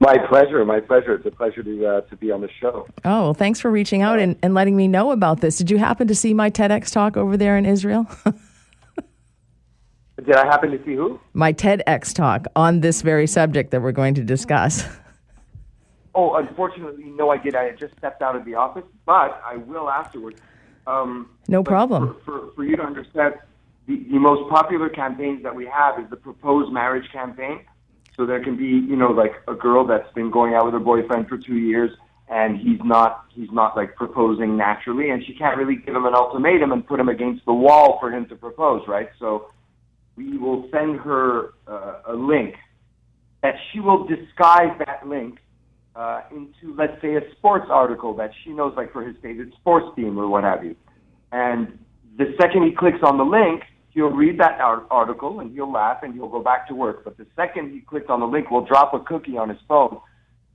My 0.00 0.16
pleasure. 0.28 0.64
My 0.64 0.80
pleasure. 0.80 1.14
It's 1.14 1.26
a 1.26 1.30
pleasure 1.30 1.62
to 1.62 1.86
uh, 1.86 2.00
to 2.02 2.16
be 2.16 2.30
on 2.30 2.40
the 2.40 2.48
show. 2.60 2.86
Oh, 3.04 3.22
well, 3.22 3.34
thanks 3.34 3.58
for 3.60 3.70
reaching 3.70 4.02
out 4.02 4.18
and, 4.18 4.36
and 4.42 4.54
letting 4.54 4.76
me 4.76 4.86
know 4.86 5.10
about 5.10 5.40
this. 5.40 5.58
Did 5.58 5.70
you 5.70 5.78
happen 5.78 6.06
to 6.08 6.14
see 6.14 6.32
my 6.34 6.50
TEDx 6.50 6.92
talk 6.92 7.16
over 7.16 7.36
there 7.36 7.56
in 7.56 7.66
Israel? 7.66 8.06
Did 10.24 10.34
I 10.34 10.46
happen 10.46 10.70
to 10.72 10.84
see 10.84 10.94
who? 10.94 11.20
my 11.32 11.52
TEDx 11.52 12.12
talk 12.14 12.46
on 12.56 12.80
this 12.80 13.02
very 13.02 13.26
subject 13.26 13.70
that 13.70 13.80
we're 13.82 13.92
going 13.92 14.14
to 14.14 14.24
discuss. 14.24 14.84
Oh, 16.14 16.34
unfortunately, 16.34 17.04
no, 17.04 17.30
I 17.30 17.36
did. 17.36 17.54
I 17.54 17.64
had 17.64 17.78
just 17.78 17.96
stepped 17.96 18.22
out 18.22 18.34
of 18.34 18.44
the 18.44 18.56
office, 18.56 18.82
but 19.06 19.40
I 19.46 19.54
will 19.56 19.88
afterwards. 19.88 20.40
Um, 20.84 21.30
No 21.46 21.62
problem. 21.62 22.16
For, 22.24 22.40
for, 22.40 22.52
for 22.56 22.64
you 22.64 22.74
to 22.74 22.82
understand, 22.82 23.34
the, 23.86 24.02
the 24.10 24.18
most 24.18 24.50
popular 24.50 24.88
campaigns 24.88 25.44
that 25.44 25.54
we 25.54 25.64
have 25.66 26.00
is 26.00 26.10
the 26.10 26.16
proposed 26.16 26.72
marriage 26.72 27.08
campaign. 27.12 27.60
So 28.18 28.26
there 28.26 28.42
can 28.42 28.56
be, 28.56 28.64
you 28.64 28.96
know, 28.96 29.12
like 29.12 29.34
a 29.46 29.54
girl 29.54 29.86
that's 29.86 30.12
been 30.12 30.28
going 30.28 30.52
out 30.52 30.64
with 30.64 30.74
her 30.74 30.80
boyfriend 30.80 31.28
for 31.28 31.38
two 31.38 31.56
years, 31.56 31.92
and 32.28 32.58
he's 32.58 32.80
not, 32.84 33.26
he's 33.30 33.50
not 33.52 33.76
like 33.76 33.94
proposing 33.94 34.56
naturally, 34.56 35.10
and 35.10 35.24
she 35.24 35.34
can't 35.34 35.56
really 35.56 35.76
give 35.76 35.94
him 35.94 36.04
an 36.04 36.14
ultimatum 36.14 36.72
and 36.72 36.84
put 36.84 36.98
him 36.98 37.08
against 37.08 37.46
the 37.46 37.52
wall 37.54 37.96
for 38.00 38.10
him 38.10 38.26
to 38.26 38.34
propose, 38.34 38.82
right? 38.88 39.08
So 39.20 39.50
we 40.16 40.36
will 40.36 40.68
send 40.72 40.98
her 40.98 41.54
uh, 41.68 42.02
a 42.08 42.14
link 42.14 42.56
that 43.44 43.54
she 43.72 43.78
will 43.78 44.04
disguise 44.04 44.76
that 44.84 45.06
link 45.06 45.38
uh, 45.94 46.22
into, 46.32 46.74
let's 46.76 47.00
say, 47.00 47.14
a 47.14 47.20
sports 47.36 47.66
article 47.70 48.14
that 48.16 48.32
she 48.42 48.50
knows, 48.50 48.74
like 48.76 48.92
for 48.92 49.06
his 49.06 49.14
favorite 49.22 49.52
sports 49.60 49.86
team 49.94 50.18
or 50.18 50.26
what 50.26 50.42
have 50.42 50.64
you. 50.64 50.74
And 51.30 51.78
the 52.16 52.34
second 52.40 52.64
he 52.64 52.72
clicks 52.72 52.98
on 53.04 53.16
the 53.16 53.24
link, 53.24 53.62
he'll 53.98 54.10
read 54.10 54.38
that 54.38 54.60
ar- 54.60 54.86
article 54.90 55.40
and 55.40 55.52
he'll 55.52 55.72
laugh 55.72 56.02
and 56.02 56.14
he'll 56.14 56.28
go 56.28 56.42
back 56.42 56.68
to 56.68 56.74
work. 56.74 57.04
But 57.04 57.16
the 57.16 57.26
second 57.34 57.72
he 57.72 57.80
clicks 57.80 58.06
on 58.08 58.20
the 58.20 58.26
link, 58.26 58.50
we'll 58.50 58.64
drop 58.64 58.94
a 58.94 59.00
cookie 59.00 59.36
on 59.36 59.48
his 59.48 59.58
phone. 59.66 60.00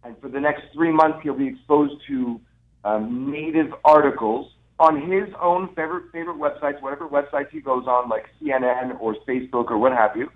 And 0.04 0.18
for 0.20 0.30
the 0.30 0.40
next 0.40 0.64
three 0.74 0.92
months, 0.92 1.20
he'll 1.24 1.38
be 1.38 1.48
exposed 1.48 1.96
to 2.08 2.40
um, 2.86 3.32
native 3.32 3.74
articles 3.84 4.52
on 4.80 5.10
his 5.12 5.28
own 5.42 5.68
favorite 5.76 6.12
favorite 6.12 6.38
websites, 6.38 6.82
whatever 6.82 7.08
websites 7.08 7.50
he 7.52 7.60
goes 7.60 7.86
on, 7.86 8.10
like 8.10 8.26
CNN 8.42 9.00
or 9.00 9.16
Facebook 9.28 9.70
or 9.70 9.78
what 9.78 9.92
have 9.92 10.16
you 10.16 10.30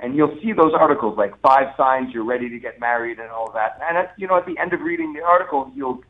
and 0.00 0.16
you'll 0.16 0.36
see 0.42 0.52
those 0.52 0.72
articles 0.78 1.16
like 1.16 1.32
five 1.40 1.68
signs 1.76 2.12
you're 2.12 2.24
ready 2.24 2.50
to 2.50 2.58
get 2.58 2.80
married 2.80 3.18
and 3.18 3.30
all 3.30 3.50
that. 3.52 3.78
And 3.88 3.96
at, 3.96 4.12
you 4.18 4.26
know, 4.26 4.36
at 4.36 4.44
the 4.44 4.58
end 4.58 4.72
of 4.72 4.80
reading 4.80 5.12
the 5.12 5.22
article, 5.22 5.70
you'll 5.74 6.02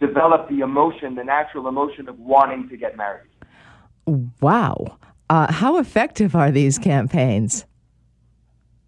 develop 0.00 0.48
the 0.48 0.60
emotion, 0.60 1.14
the 1.14 1.24
natural 1.24 1.68
emotion 1.68 2.08
of 2.08 2.18
wanting 2.18 2.68
to 2.70 2.76
get 2.76 2.96
married. 2.96 3.28
Wow. 4.40 4.98
Uh, 5.28 5.52
how 5.52 5.78
effective 5.78 6.36
are 6.36 6.50
these 6.50 6.78
campaigns? 6.78 7.66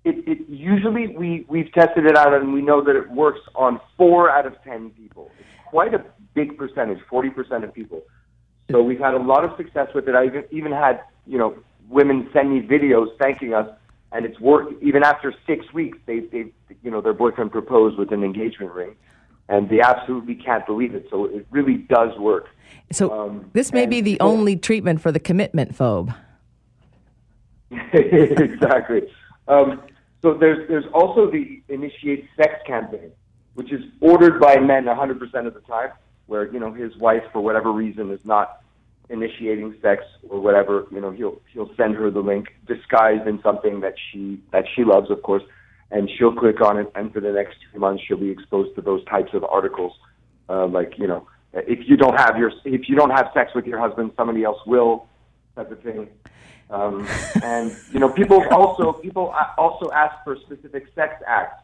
It, 0.05 0.27
it 0.27 0.49
usually 0.49 1.09
we 1.09 1.45
we've 1.49 1.73
tested 1.73 2.07
it 2.07 2.17
out 2.17 2.33
and 2.33 2.53
we 2.53 2.63
know 2.63 2.83
that 2.83 2.97
it 2.97 3.11
works 3.11 3.41
on 3.55 3.81
four 3.97 4.31
out 4.31 4.47
of 4.47 4.55
ten 4.63 4.91
people. 4.91 5.31
It's 5.39 5.49
quite 5.67 5.95
a 5.95 6.05
big 6.35 6.57
percentage, 6.57 6.99
forty 7.11 7.31
percent 7.31 7.65
of 7.65 7.75
people. 7.75 8.03
So 8.71 8.83
we've 8.83 9.01
had 9.01 9.15
a 9.15 9.19
lot 9.19 9.45
of 9.45 9.57
success 9.57 9.89
with 9.95 10.09
it. 10.09 10.15
I 10.15 10.27
even 10.27 10.45
even 10.51 10.73
had 10.73 11.03
you 11.27 11.39
know 11.39 11.57
women 11.89 12.29
send 12.33 12.53
me 12.53 12.61
videos 12.61 13.09
thanking 13.19 13.53
us 13.55 13.69
and 14.13 14.25
it's 14.25 14.39
worked. 14.41 14.83
Even 14.83 15.03
after 15.03 15.35
six 15.47 15.73
weeks, 15.73 15.99
they 16.07 16.21
they 16.21 16.53
you 16.83 16.91
know 16.91 17.01
their 17.01 17.13
boyfriend 17.13 17.53
proposed 17.53 17.99
with 17.99 18.13
an 18.13 18.25
engagement 18.25 18.73
ring, 18.73 18.95
and 19.49 19.69
they 19.69 19.81
absolutely 19.81 20.35
can't 20.35 20.65
believe 20.67 20.95
it. 20.95 21.07
So 21.11 21.27
it 21.27 21.47
really 21.51 21.79
does 21.89 22.17
work. 22.19 22.47
So 22.93 23.11
Um, 23.11 23.51
this 23.53 23.73
may 23.73 23.87
be 23.87 24.01
the 24.01 24.19
only 24.21 24.57
treatment 24.57 25.01
for 25.01 25.13
the 25.13 25.21
commitment 25.21 25.77
phobe. 25.77 26.15
exactly. 27.93 29.03
Um, 29.47 29.83
so 30.23 30.35
there's 30.35 30.69
there's 30.69 30.87
also 30.93 31.31
the 31.31 31.63
initiate 31.69 32.29
sex 32.37 32.55
campaign, 32.67 33.13
which 33.55 33.73
is 33.73 33.85
ordered 34.01 34.41
by 34.41 34.57
men 34.57 34.85
100% 34.85 35.47
of 35.47 35.55
the 35.55 35.61
time, 35.61 35.91
where 36.27 36.51
you 36.53 36.59
know 36.59 36.73
his 36.73 36.97
wife 36.97 37.23
for 37.33 37.41
whatever 37.41 37.73
reason 37.73 38.11
is 38.11 38.21
not 38.25 38.63
initiating 39.11 39.75
sex 39.81 40.03
or 40.29 40.41
whatever. 40.41 40.87
You 40.91 41.01
know 41.01 41.11
he'll 41.11 41.41
he'll 41.53 41.71
send 41.77 41.95
her 41.97 42.11
the 42.11 42.21
link 42.21 42.49
disguised 42.67 43.27
in 43.27 43.41
something 43.43 43.81
that 43.81 43.95
she 44.11 44.41
that 44.53 44.65
she 44.75 44.85
loves, 44.85 45.11
of 45.11 45.23
course, 45.23 45.43
and 45.91 46.11
she'll 46.19 46.35
click 46.35 46.61
on 46.61 46.79
it, 46.79 46.91
and 46.95 47.13
for 47.13 47.21
the 47.21 47.33
next 47.33 47.57
two 47.73 47.79
months 47.79 48.03
she'll 48.07 48.17
be 48.17 48.31
exposed 48.31 48.75
to 48.77 48.83
those 48.83 49.05
types 49.05 49.35
of 49.35 49.45
articles, 49.45 49.93
uh, 50.49 50.67
like 50.67 50.99
you 50.99 51.07
know 51.07 51.27
if 51.53 51.89
you 51.89 51.97
don't 51.97 52.19
have 52.19 52.37
your 52.37 52.53
if 52.65 52.89
you 52.89 52.97
don't 52.97 53.11
have 53.11 53.31
sex 53.35 53.53
with 53.55 53.67
your 53.67 53.79
husband, 53.79 54.13
somebody 54.17 54.45
else 54.45 54.59
will, 54.67 55.07
type 55.55 55.71
of 55.71 55.81
thing. 55.83 56.09
Um, 56.71 57.07
and 57.43 57.75
you 57.93 58.01
know, 58.01 58.09
people 58.09 58.43
also 58.51 58.93
people 58.93 59.35
also 59.57 59.91
ask 59.93 60.15
for 60.25 60.37
specific 60.37 60.87
sex 60.95 61.15
acts, 61.27 61.63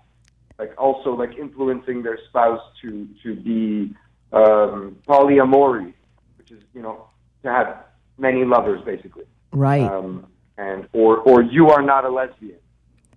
like 0.58 0.72
also 0.78 1.14
like 1.14 1.36
influencing 1.38 2.02
their 2.02 2.18
spouse 2.28 2.62
to 2.82 3.08
to 3.22 3.34
be 3.36 3.94
um, 4.32 4.96
polyamory, 5.06 5.92
which 6.38 6.50
is 6.50 6.62
you 6.74 6.82
know 6.82 7.06
to 7.42 7.50
have 7.50 7.84
many 8.18 8.44
lovers 8.44 8.80
basically, 8.84 9.24
Right. 9.52 9.82
um, 9.82 10.26
and 10.56 10.88
or 10.92 11.18
or 11.18 11.42
you 11.42 11.68
are 11.70 11.82
not 11.82 12.04
a 12.04 12.08
lesbian, 12.08 12.58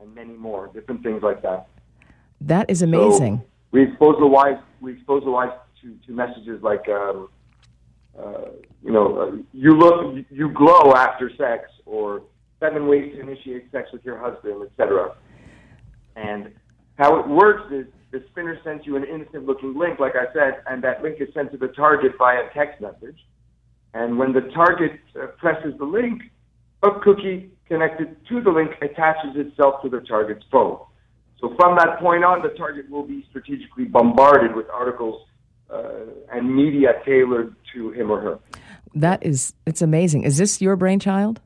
and 0.01 0.13
many 0.13 0.33
more 0.33 0.67
different 0.73 1.03
things 1.03 1.23
like 1.23 1.41
that. 1.43 1.67
that 2.41 2.69
is 2.69 2.79
So 2.79 2.85
amazing. 2.85 3.41
we 3.71 3.83
expose 3.83 4.15
the 4.19 4.27
wives. 4.27 4.59
We 4.81 4.93
expose 4.93 5.23
the 5.23 5.31
wives 5.31 5.53
to, 5.81 5.95
to 6.05 6.11
messages 6.11 6.61
like, 6.61 6.87
um, 6.89 7.29
uh, 8.17 8.49
you 8.83 8.91
know, 8.91 9.43
you 9.53 9.71
look, 9.71 10.25
you 10.29 10.49
glow 10.49 10.93
after 10.93 11.29
sex, 11.37 11.69
or 11.85 12.21
seven 12.59 12.87
ways 12.87 13.13
to 13.13 13.21
initiate 13.21 13.71
sex 13.71 13.89
with 13.91 14.03
your 14.05 14.17
husband, 14.17 14.63
etc. 14.63 15.15
And 16.15 16.53
how 16.97 17.19
it 17.19 17.27
works 17.27 17.71
is 17.71 17.85
the 18.11 18.23
spinner 18.31 18.59
sends 18.63 18.85
you 18.85 18.95
an 18.95 19.03
innocent-looking 19.03 19.77
link, 19.77 19.99
like 19.99 20.13
I 20.15 20.31
said, 20.33 20.61
and 20.67 20.83
that 20.83 21.03
link 21.03 21.17
is 21.19 21.27
sent 21.33 21.51
to 21.51 21.57
the 21.57 21.67
target 21.69 22.13
via 22.17 22.43
text 22.53 22.81
message. 22.81 23.17
And 23.93 24.17
when 24.17 24.33
the 24.33 24.41
target 24.53 24.99
uh, 25.15 25.27
presses 25.37 25.77
the 25.77 25.85
link, 25.85 26.21
a 26.83 26.99
cookie 27.01 27.51
connected 27.67 28.15
to 28.29 28.41
the 28.41 28.49
link 28.49 28.71
attaches 28.81 29.35
itself 29.35 29.81
to 29.83 29.89
the 29.89 29.99
target's 30.01 30.45
phone. 30.51 30.79
So 31.39 31.53
from 31.59 31.75
that 31.77 31.99
point 31.99 32.23
on, 32.23 32.41
the 32.41 32.49
target 32.49 32.89
will 32.89 33.05
be 33.05 33.25
strategically 33.29 33.85
bombarded 33.85 34.55
with 34.55 34.67
articles 34.69 35.27
uh, 35.69 36.05
and 36.31 36.55
media 36.55 36.93
tailored 37.05 37.55
to 37.73 37.91
him 37.91 38.09
or 38.09 38.21
her. 38.21 38.39
That 38.95 39.25
is, 39.25 39.53
it's 39.65 39.81
amazing. 39.81 40.23
Is 40.23 40.37
this 40.37 40.61
your 40.61 40.75
brainchild? 40.75 41.39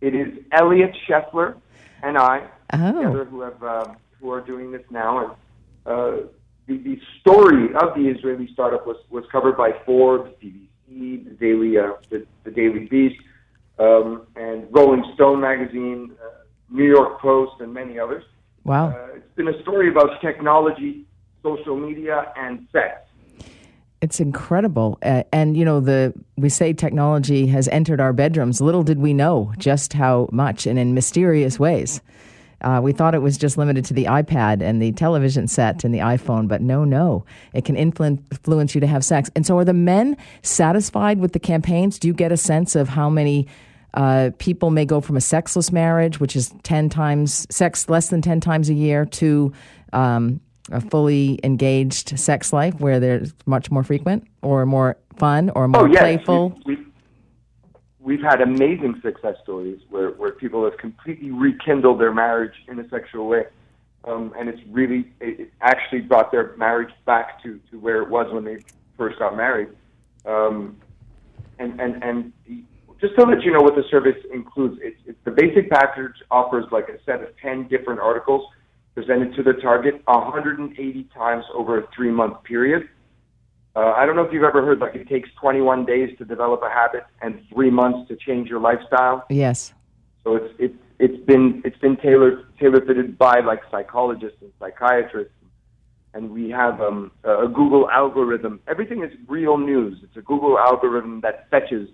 It 0.00 0.14
is 0.14 0.38
Elliot 0.52 0.94
Shefler 1.08 1.56
and 2.02 2.18
I 2.18 2.48
Oh. 2.72 2.92
together 2.92 3.24
who 3.24 3.40
have 3.42 3.62
uh, 3.62 3.94
who 4.20 4.30
are 4.32 4.40
doing 4.40 4.72
this 4.72 4.82
now. 4.90 5.18
And 5.18 5.30
uh, 5.86 6.26
the, 6.66 6.78
the 6.78 7.00
story 7.20 7.66
of 7.74 7.94
the 7.94 8.08
Israeli 8.08 8.48
startup 8.52 8.86
was, 8.86 8.96
was 9.10 9.24
covered 9.30 9.56
by 9.56 9.70
Forbes, 9.84 10.30
BBC, 10.42 11.24
the 11.24 11.30
Daily 11.38 11.78
uh, 11.78 11.92
the, 12.10 12.26
the 12.44 12.50
Daily 12.50 12.86
Beast, 12.86 13.20
um, 13.78 14.26
and 14.34 14.66
Rolling 14.70 15.04
Stone 15.14 15.40
magazine, 15.40 16.10
uh, 16.20 16.28
New 16.70 16.84
York 16.84 17.20
Post, 17.20 17.60
and 17.60 17.72
many 17.72 17.98
others. 17.98 18.24
Wow. 18.64 18.88
Uh, 18.88 19.14
it's 19.14 19.36
been 19.36 19.48
a 19.48 19.62
story 19.62 19.88
about 19.88 20.20
technology, 20.20 21.04
social 21.44 21.76
media, 21.76 22.32
and 22.36 22.66
sex. 22.72 23.05
It's 24.06 24.20
incredible. 24.20 25.00
Uh, 25.02 25.24
and, 25.32 25.56
you 25.56 25.64
know, 25.64 25.80
the 25.80 26.14
we 26.36 26.48
say 26.48 26.72
technology 26.72 27.48
has 27.48 27.66
entered 27.66 28.00
our 28.00 28.12
bedrooms. 28.12 28.60
Little 28.60 28.84
did 28.84 29.00
we 29.00 29.12
know 29.12 29.52
just 29.58 29.94
how 29.94 30.28
much 30.30 30.64
and 30.64 30.78
in 30.78 30.94
mysterious 30.94 31.58
ways. 31.58 32.00
Uh, 32.60 32.78
we 32.80 32.92
thought 32.92 33.16
it 33.16 33.22
was 33.22 33.36
just 33.36 33.58
limited 33.58 33.84
to 33.86 33.94
the 33.94 34.04
iPad 34.04 34.62
and 34.62 34.80
the 34.80 34.92
television 34.92 35.48
set 35.48 35.82
and 35.82 35.92
the 35.92 35.98
iPhone, 35.98 36.46
but 36.46 36.62
no, 36.62 36.84
no. 36.84 37.24
It 37.52 37.64
can 37.64 37.74
influence 37.74 38.76
you 38.76 38.80
to 38.80 38.86
have 38.86 39.04
sex. 39.04 39.28
And 39.34 39.44
so, 39.44 39.58
are 39.58 39.64
the 39.64 39.74
men 39.74 40.16
satisfied 40.42 41.18
with 41.18 41.32
the 41.32 41.40
campaigns? 41.40 41.98
Do 41.98 42.06
you 42.06 42.14
get 42.14 42.30
a 42.30 42.36
sense 42.36 42.76
of 42.76 42.88
how 42.88 43.10
many 43.10 43.48
uh, 43.94 44.30
people 44.38 44.70
may 44.70 44.84
go 44.84 45.00
from 45.00 45.16
a 45.16 45.20
sexless 45.20 45.72
marriage, 45.72 46.20
which 46.20 46.36
is 46.36 46.54
10 46.62 46.90
times, 46.90 47.44
sex 47.50 47.88
less 47.88 48.10
than 48.10 48.22
10 48.22 48.38
times 48.38 48.70
a 48.70 48.74
year, 48.74 49.04
to 49.04 49.52
um, 49.92 50.40
a 50.70 50.80
fully 50.80 51.38
engaged 51.44 52.18
sex 52.18 52.52
life 52.52 52.74
where 52.80 53.00
there's 53.00 53.34
much 53.46 53.70
more 53.70 53.84
frequent 53.84 54.26
or 54.42 54.66
more 54.66 54.96
fun 55.16 55.50
or 55.50 55.68
more 55.68 55.82
Oh 55.82 55.86
yes, 55.86 56.00
playful? 56.00 56.58
We've, 56.64 56.78
we've, 56.78 56.86
we've 58.00 58.22
had 58.22 58.40
amazing 58.40 59.00
success 59.02 59.36
stories 59.42 59.80
where, 59.90 60.10
where 60.10 60.32
people 60.32 60.64
have 60.64 60.78
completely 60.78 61.30
rekindled 61.30 62.00
their 62.00 62.12
marriage 62.12 62.54
in 62.68 62.78
a 62.78 62.88
sexual 62.88 63.28
way, 63.28 63.44
um, 64.04 64.32
and 64.38 64.48
it's 64.48 64.60
really 64.70 65.12
it, 65.20 65.40
it 65.40 65.52
actually 65.60 66.00
brought 66.00 66.30
their 66.32 66.56
marriage 66.56 66.92
back 67.04 67.42
to, 67.42 67.60
to 67.70 67.78
where 67.78 68.02
it 68.02 68.08
was 68.08 68.32
when 68.32 68.44
they 68.44 68.58
first 68.96 69.18
got 69.18 69.36
married. 69.36 69.68
Um, 70.24 70.76
and 71.58 71.80
and 71.80 72.02
and 72.02 72.32
the, 72.46 72.62
just 73.00 73.14
to 73.16 73.26
let 73.26 73.42
you 73.42 73.52
know 73.52 73.60
what 73.60 73.74
the 73.74 73.84
service 73.90 74.16
includes, 74.32 74.78
it's, 74.82 74.96
it's 75.06 75.18
the 75.24 75.30
basic 75.30 75.68
package 75.68 76.14
offers 76.30 76.64
like 76.72 76.88
a 76.88 76.98
set 77.04 77.22
of 77.22 77.28
ten 77.38 77.68
different 77.68 78.00
articles 78.00 78.46
presented 78.96 79.34
to 79.36 79.42
the 79.42 79.52
target 79.52 80.00
180 80.06 81.08
times 81.14 81.44
over 81.54 81.78
a 81.78 81.86
three 81.94 82.10
month 82.10 82.42
period. 82.44 82.88
Uh, 83.76 83.92
I 83.94 84.06
don't 84.06 84.16
know 84.16 84.22
if 84.22 84.32
you've 84.32 84.42
ever 84.42 84.64
heard 84.64 84.78
like 84.78 84.94
it 84.94 85.06
takes 85.06 85.28
21 85.38 85.84
days 85.84 86.16
to 86.16 86.24
develop 86.24 86.62
a 86.62 86.70
habit 86.70 87.04
and 87.20 87.38
three 87.52 87.68
months 87.68 88.08
to 88.08 88.16
change 88.16 88.48
your 88.48 88.58
lifestyle. 88.58 89.26
yes. 89.28 89.74
So 90.24 90.34
it's 90.36 90.54
it's 90.58 90.74
it's 90.98 91.24
been 91.26 91.60
it's 91.64 91.76
been 91.78 91.96
tailored 91.98 92.46
tailor 92.58 92.80
fitted 92.84 93.18
by 93.18 93.40
like 93.40 93.60
psychologists 93.70 94.38
and 94.40 94.50
psychiatrists, 94.58 95.34
and 96.14 96.30
we 96.30 96.48
have 96.50 96.80
um, 96.80 97.12
a 97.22 97.46
Google 97.46 97.88
algorithm. 97.90 98.60
Everything 98.66 99.04
is 99.04 99.12
real 99.28 99.58
news. 99.58 99.98
It's 100.02 100.16
a 100.16 100.22
Google 100.22 100.58
algorithm 100.58 101.20
that 101.20 101.48
fetches 101.50 101.90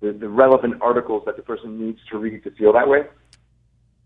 the, 0.00 0.12
the 0.12 0.28
relevant 0.28 0.82
articles 0.82 1.22
that 1.24 1.36
the 1.36 1.42
person 1.42 1.80
needs 1.84 1.98
to 2.10 2.18
read 2.18 2.44
to 2.44 2.50
feel 2.52 2.74
that 2.74 2.86
way. 2.86 3.06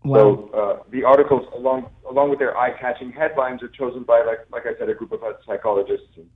Wow. 0.07 0.49
So 0.51 0.57
uh, 0.57 0.83
the 0.89 1.03
articles, 1.03 1.45
along 1.55 1.89
along 2.09 2.29
with 2.29 2.39
their 2.39 2.57
eye-catching 2.57 3.11
headlines, 3.11 3.61
are 3.61 3.67
chosen 3.67 4.03
by, 4.03 4.23
like 4.23 4.39
like 4.51 4.63
I 4.65 4.77
said, 4.79 4.89
a 4.89 4.93
group 4.93 5.11
of 5.11 5.19
psychologists 5.45 6.07
in, 6.15 6.27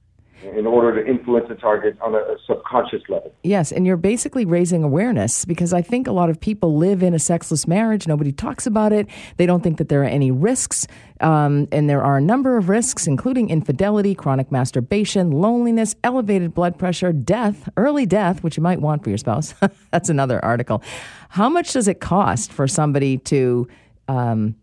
in 0.44 0.66
order 0.66 1.02
to 1.02 1.10
influence 1.10 1.48
the 1.48 1.56
target 1.56 1.98
on 2.02 2.16
a, 2.16 2.18
a 2.18 2.38
subconscious 2.46 3.02
level. 3.10 3.34
Yes, 3.44 3.72
and 3.72 3.86
you're 3.86 3.98
basically 3.98 4.46
raising 4.46 4.84
awareness 4.84 5.46
because 5.46 5.74
I 5.74 5.82
think 5.82 6.08
a 6.08 6.12
lot 6.12 6.30
of 6.30 6.40
people 6.40 6.78
live 6.78 7.04
in 7.04 7.14
a 7.14 7.20
sexless 7.20 7.68
marriage. 7.68 8.08
Nobody 8.08 8.32
talks 8.32 8.66
about 8.66 8.92
it. 8.94 9.08
They 9.38 9.46
don't 9.46 9.62
think 9.62 9.78
that 9.78 9.90
there 9.90 10.02
are 10.02 10.06
any 10.06 10.32
risks. 10.32 10.88
Um, 11.20 11.68
and 11.72 11.90
there 11.90 12.04
are 12.04 12.18
a 12.18 12.22
number 12.22 12.58
of 12.58 12.70
risks, 12.70 13.06
including 13.06 13.50
infidelity, 13.50 14.16
chronic 14.16 14.52
masturbation, 14.52 15.32
loneliness, 15.32 15.96
elevated 16.04 16.54
blood 16.54 16.78
pressure, 16.80 17.14
death, 17.14 17.70
early 17.78 18.06
death, 18.06 18.44
which 18.44 18.58
you 18.58 18.64
might 18.64 18.82
want 18.82 19.04
for 19.04 19.10
your 19.10 19.18
spouse. 19.18 19.54
That's 19.92 20.10
another 20.10 20.44
article. 20.44 20.82
How 21.30 21.50
much 21.50 21.74
does 21.74 21.88
it 21.88 22.00
cost 22.00 22.52
for 22.52 22.68
somebody 22.68 23.18
to 23.20 23.68
um, 24.08 24.56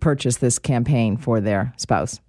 purchase 0.00 0.38
this 0.38 0.58
campaign 0.58 1.16
for 1.16 1.40
their 1.40 1.72
spouse? 1.76 2.20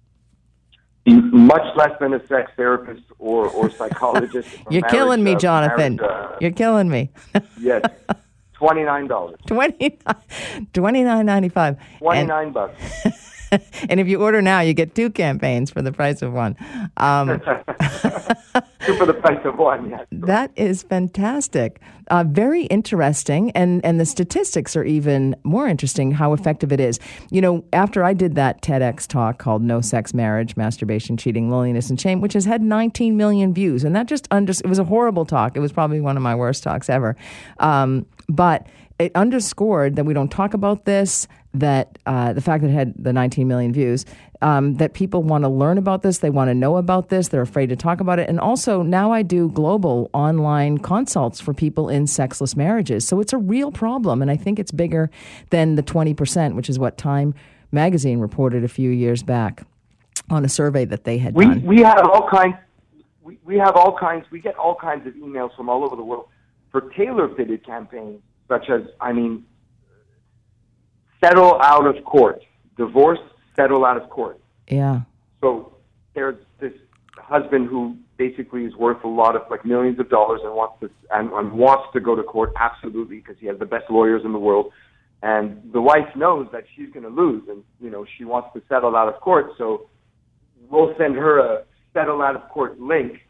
Much 1.06 1.76
less 1.76 1.92
than 2.00 2.14
a 2.14 2.26
sex 2.26 2.50
therapist 2.56 3.02
or, 3.18 3.48
or 3.48 3.70
psychologist. 3.70 4.48
You're 4.70 4.82
killing 4.82 5.22
me, 5.22 5.34
uh, 5.34 5.38
Jonathan. 5.38 5.96
marriage, 5.96 6.32
uh, 6.32 6.36
You're 6.40 6.50
killing 6.50 6.88
me. 6.88 7.10
yes, 7.60 7.84
twenty 8.54 8.82
nine 8.82 9.06
dollars, 9.06 9.38
Twenty 9.46 9.98
twenty 10.72 11.04
nine 11.04 11.26
ninety 11.26 11.48
five. 11.48 11.76
twenty 11.98 12.26
nine 12.26 12.52
bucks. 12.52 12.80
And 13.88 14.00
if 14.00 14.08
you 14.08 14.20
order 14.22 14.42
now, 14.42 14.60
you 14.60 14.74
get 14.74 14.94
two 14.94 15.10
campaigns 15.10 15.70
for 15.70 15.82
the 15.82 15.92
price 15.92 16.22
of 16.22 16.32
one. 16.32 16.56
Um, 16.96 17.40
Two 18.86 18.96
for 18.96 19.06
the 19.06 19.14
price 19.14 19.44
of 19.44 19.58
one. 19.58 19.90
Yes. 19.90 20.06
that 20.12 20.50
is 20.56 20.82
fantastic. 20.82 21.80
Uh, 22.08 22.24
very 22.26 22.64
interesting. 22.64 23.50
And, 23.50 23.84
and 23.84 23.98
the 24.00 24.06
statistics 24.06 24.76
are 24.76 24.84
even 24.84 25.34
more 25.44 25.66
interesting 25.66 26.12
how 26.12 26.32
effective 26.32 26.72
it 26.72 26.80
is. 26.80 26.98
You 27.30 27.40
know, 27.40 27.64
after 27.72 28.04
I 28.04 28.12
did 28.12 28.34
that 28.36 28.62
TEDx 28.62 29.06
talk 29.06 29.38
called 29.38 29.62
No 29.62 29.80
Sex 29.80 30.14
Marriage, 30.14 30.56
Masturbation, 30.56 31.16
Cheating, 31.16 31.50
Loneliness, 31.50 31.90
and 31.90 32.00
Shame, 32.00 32.20
which 32.20 32.32
has 32.34 32.44
had 32.44 32.62
19 32.62 33.16
million 33.16 33.52
views, 33.52 33.84
and 33.84 33.94
that 33.96 34.06
just 34.06 34.28
under, 34.30 34.52
it 34.52 34.66
was 34.66 34.78
a 34.78 34.84
horrible 34.84 35.24
talk. 35.24 35.56
It 35.56 35.60
was 35.60 35.72
probably 35.72 36.00
one 36.00 36.16
of 36.16 36.22
my 36.22 36.34
worst 36.34 36.62
talks 36.62 36.88
ever. 36.88 37.16
Um, 37.58 38.06
but 38.28 38.66
it 38.98 39.12
underscored 39.14 39.96
that 39.96 40.04
we 40.04 40.14
don't 40.14 40.30
talk 40.30 40.54
about 40.54 40.84
this, 40.84 41.28
that 41.54 41.98
uh, 42.06 42.32
the 42.32 42.40
fact 42.40 42.62
that 42.62 42.70
it 42.70 42.74
had 42.74 42.94
the 42.96 43.12
19 43.12 43.46
million 43.46 43.72
views, 43.72 44.04
um, 44.42 44.74
that 44.74 44.94
people 44.94 45.22
want 45.22 45.44
to 45.44 45.48
learn 45.48 45.78
about 45.78 46.02
this, 46.02 46.18
they 46.18 46.30
want 46.30 46.48
to 46.48 46.54
know 46.54 46.76
about 46.76 47.08
this, 47.08 47.28
they're 47.28 47.42
afraid 47.42 47.68
to 47.68 47.76
talk 47.76 48.00
about 48.00 48.18
it. 48.18 48.28
And 48.28 48.40
also, 48.40 48.82
now 48.82 49.12
I 49.12 49.22
do 49.22 49.50
global 49.50 50.10
online 50.12 50.78
consults 50.78 51.40
for 51.40 51.52
people 51.54 51.88
in 51.88 52.06
sexless 52.06 52.56
marriages. 52.56 53.06
So 53.06 53.20
it's 53.20 53.32
a 53.32 53.38
real 53.38 53.70
problem. 53.70 54.22
And 54.22 54.30
I 54.30 54.36
think 54.36 54.58
it's 54.58 54.72
bigger 54.72 55.10
than 55.50 55.74
the 55.74 55.82
20%, 55.82 56.54
which 56.54 56.68
is 56.68 56.78
what 56.78 56.96
Time 56.96 57.34
magazine 57.72 58.18
reported 58.20 58.64
a 58.64 58.68
few 58.68 58.90
years 58.90 59.22
back 59.22 59.62
on 60.30 60.44
a 60.44 60.48
survey 60.48 60.84
that 60.86 61.04
they 61.04 61.18
had 61.18 61.34
We 61.34 61.44
done. 61.44 61.62
we 61.62 61.80
have 61.82 62.06
all 62.08 62.28
kinds. 62.28 62.56
We, 63.22 63.38
we 63.44 63.58
have 63.58 63.76
all 63.76 63.96
kinds. 63.96 64.26
We 64.30 64.40
get 64.40 64.56
all 64.56 64.74
kinds 64.74 65.06
of 65.06 65.14
emails 65.14 65.54
from 65.56 65.68
all 65.68 65.84
over 65.84 65.96
the 65.96 66.02
world 66.02 66.28
for 66.70 66.80
tailor-fitted 66.96 67.64
campaigns, 67.64 68.20
such 68.48 68.68
as 68.70 68.82
I 69.00 69.12
mean, 69.12 69.44
settle 71.22 71.60
out 71.62 71.86
of 71.86 72.04
court, 72.04 72.42
divorce, 72.76 73.18
settle 73.54 73.84
out 73.84 73.96
of 73.96 74.08
court. 74.10 74.40
yeah. 74.68 75.00
So 75.40 75.74
there's 76.14 76.36
this 76.60 76.72
husband 77.18 77.68
who 77.68 77.96
basically 78.16 78.64
is 78.64 78.74
worth 78.76 79.02
a 79.04 79.08
lot 79.08 79.36
of 79.36 79.42
like 79.50 79.64
millions 79.64 79.98
of 80.00 80.08
dollars 80.08 80.40
and 80.42 80.54
wants 80.54 80.80
to 80.80 80.90
and, 81.10 81.30
and 81.32 81.52
wants 81.52 81.84
to 81.92 82.00
go 82.00 82.14
to 82.14 82.22
court 82.22 82.52
absolutely 82.56 83.16
because 83.16 83.36
he 83.38 83.46
has 83.46 83.58
the 83.58 83.66
best 83.66 83.90
lawyers 83.90 84.22
in 84.24 84.32
the 84.32 84.38
world. 84.38 84.72
And 85.22 85.70
the 85.72 85.80
wife 85.80 86.14
knows 86.14 86.46
that 86.52 86.64
she's 86.74 86.90
going 86.90 87.02
to 87.02 87.08
lose, 87.08 87.42
and 87.48 87.64
you 87.80 87.90
know 87.90 88.06
she 88.16 88.24
wants 88.24 88.48
to 88.54 88.62
settle 88.68 88.96
out 88.96 89.08
of 89.08 89.20
court. 89.20 89.52
So 89.58 89.88
we'll 90.70 90.94
send 90.98 91.16
her 91.16 91.38
a 91.38 91.64
settle 91.94 92.22
out 92.22 92.36
of 92.36 92.48
court 92.50 92.78
link, 92.78 93.20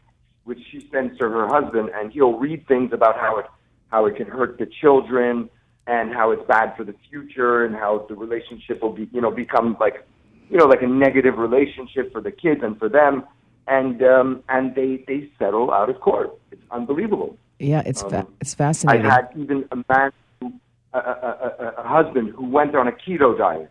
which 0.43 0.59
she 0.71 0.87
sends 0.91 1.17
to 1.17 1.29
her 1.29 1.47
husband, 1.47 1.89
and 1.95 2.11
he'll 2.11 2.37
read 2.37 2.67
things 2.67 2.91
about 2.93 3.15
how 3.15 3.37
it 3.39 3.45
how 3.89 4.05
it 4.05 4.15
can 4.15 4.27
hurt 4.27 4.57
the 4.57 4.67
children 4.81 5.49
and 5.87 6.13
how 6.13 6.31
it's 6.31 6.45
bad 6.47 6.75
for 6.75 6.83
the 6.83 6.95
future 7.09 7.65
and 7.65 7.75
how 7.75 8.05
the 8.09 8.15
relationship 8.15 8.81
will 8.81 8.93
be 8.93 9.07
you 9.11 9.21
know 9.21 9.31
become 9.31 9.77
like 9.79 10.05
you 10.49 10.57
know 10.57 10.65
like 10.65 10.81
a 10.81 10.87
negative 10.87 11.37
relationship 11.37 12.11
for 12.11 12.21
the 12.21 12.31
kids 12.31 12.61
and 12.63 12.77
for 12.77 12.89
them 12.89 13.23
and 13.67 14.01
um, 14.03 14.43
and 14.49 14.73
they 14.75 15.03
they 15.07 15.29
settle 15.37 15.71
out 15.71 15.89
of 15.89 15.99
court. 15.99 16.31
It's 16.51 16.61
unbelievable. 16.71 17.37
Yeah, 17.59 17.83
it's 17.85 18.01
fa- 18.01 18.19
Um, 18.19 18.33
it's 18.39 18.55
I 18.87 18.97
had 18.97 19.29
even 19.35 19.65
a 19.71 19.77
man, 19.89 20.11
who, 20.39 20.53
a, 20.93 20.99
a, 20.99 21.51
a, 21.59 21.73
a 21.77 21.87
husband 21.87 22.33
who 22.35 22.49
went 22.49 22.75
on 22.75 22.87
a 22.87 22.91
keto 22.91 23.37
diet, 23.37 23.69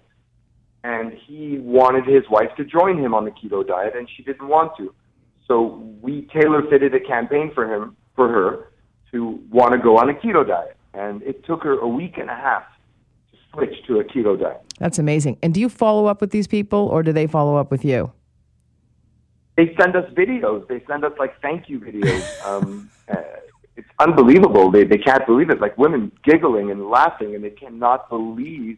and 0.85 1.13
he 1.13 1.59
wanted 1.59 2.05
his 2.05 2.25
wife 2.31 2.51
to 2.57 2.65
join 2.65 2.99
him 2.99 3.15
on 3.15 3.25
the 3.25 3.31
keto 3.31 3.67
diet, 3.67 3.95
and 3.97 4.09
she 4.17 4.23
didn't 4.23 4.49
want 4.49 4.77
to. 4.77 4.95
So 5.47 5.83
we 6.03 6.29
tailor 6.33 6.63
fitted 6.69 6.95
a 6.95 7.01
campaign 7.01 7.53
for 7.55 7.73
him, 7.73 7.97
for 8.17 8.29
her, 8.29 8.73
to 9.17 9.41
want 9.51 9.73
to 9.73 9.79
go 9.79 9.97
on 9.99 10.11
a 10.11 10.15
keto 10.15 10.47
diet, 10.47 10.77
and 10.93 11.23
it 11.23 11.45
took 11.45 11.63
her 11.63 11.79
a 11.79 11.89
week 11.89 12.19
and 12.19 12.29
a 12.29 12.35
half 12.35 12.65
to 13.33 13.39
switch 13.53 13.75
to 13.87 13.99
a 14.01 14.05
keto 14.05 14.39
diet. 14.39 14.61
That's 14.79 14.99
amazing. 14.99 15.39
And 15.43 15.55
do 15.55 15.61
you 15.61 15.69
follow 15.71 16.07
up 16.07 16.21
with 16.21 16.31
these 16.31 16.47
people, 16.47 16.89
or 16.89 17.03
do 17.03 17.13
they 17.13 17.27
follow 17.27 17.57
up 17.57 17.71
with 17.71 17.85
you? 17.85 18.13
They 19.57 19.75
send 19.81 19.97
us 19.97 20.05
videos. 20.13 20.69
They 20.69 20.83
send 20.87 21.03
us 21.05 21.13
like 21.19 21.41
thank 21.41 21.69
you 21.71 21.81
videos. 21.81 22.25
Um, 22.47 22.91
uh, 23.09 23.23
it's 23.77 23.89
unbelievable. 23.99 24.71
They 24.71 24.85
they 24.85 24.99
can't 24.99 25.25
believe 25.27 25.49
it. 25.49 25.61
Like 25.61 25.79
women 25.79 26.13
giggling 26.23 26.71
and 26.71 26.91
laughing, 26.91 27.35
and 27.35 27.43
they 27.43 27.51
cannot 27.51 28.11
believe 28.11 28.77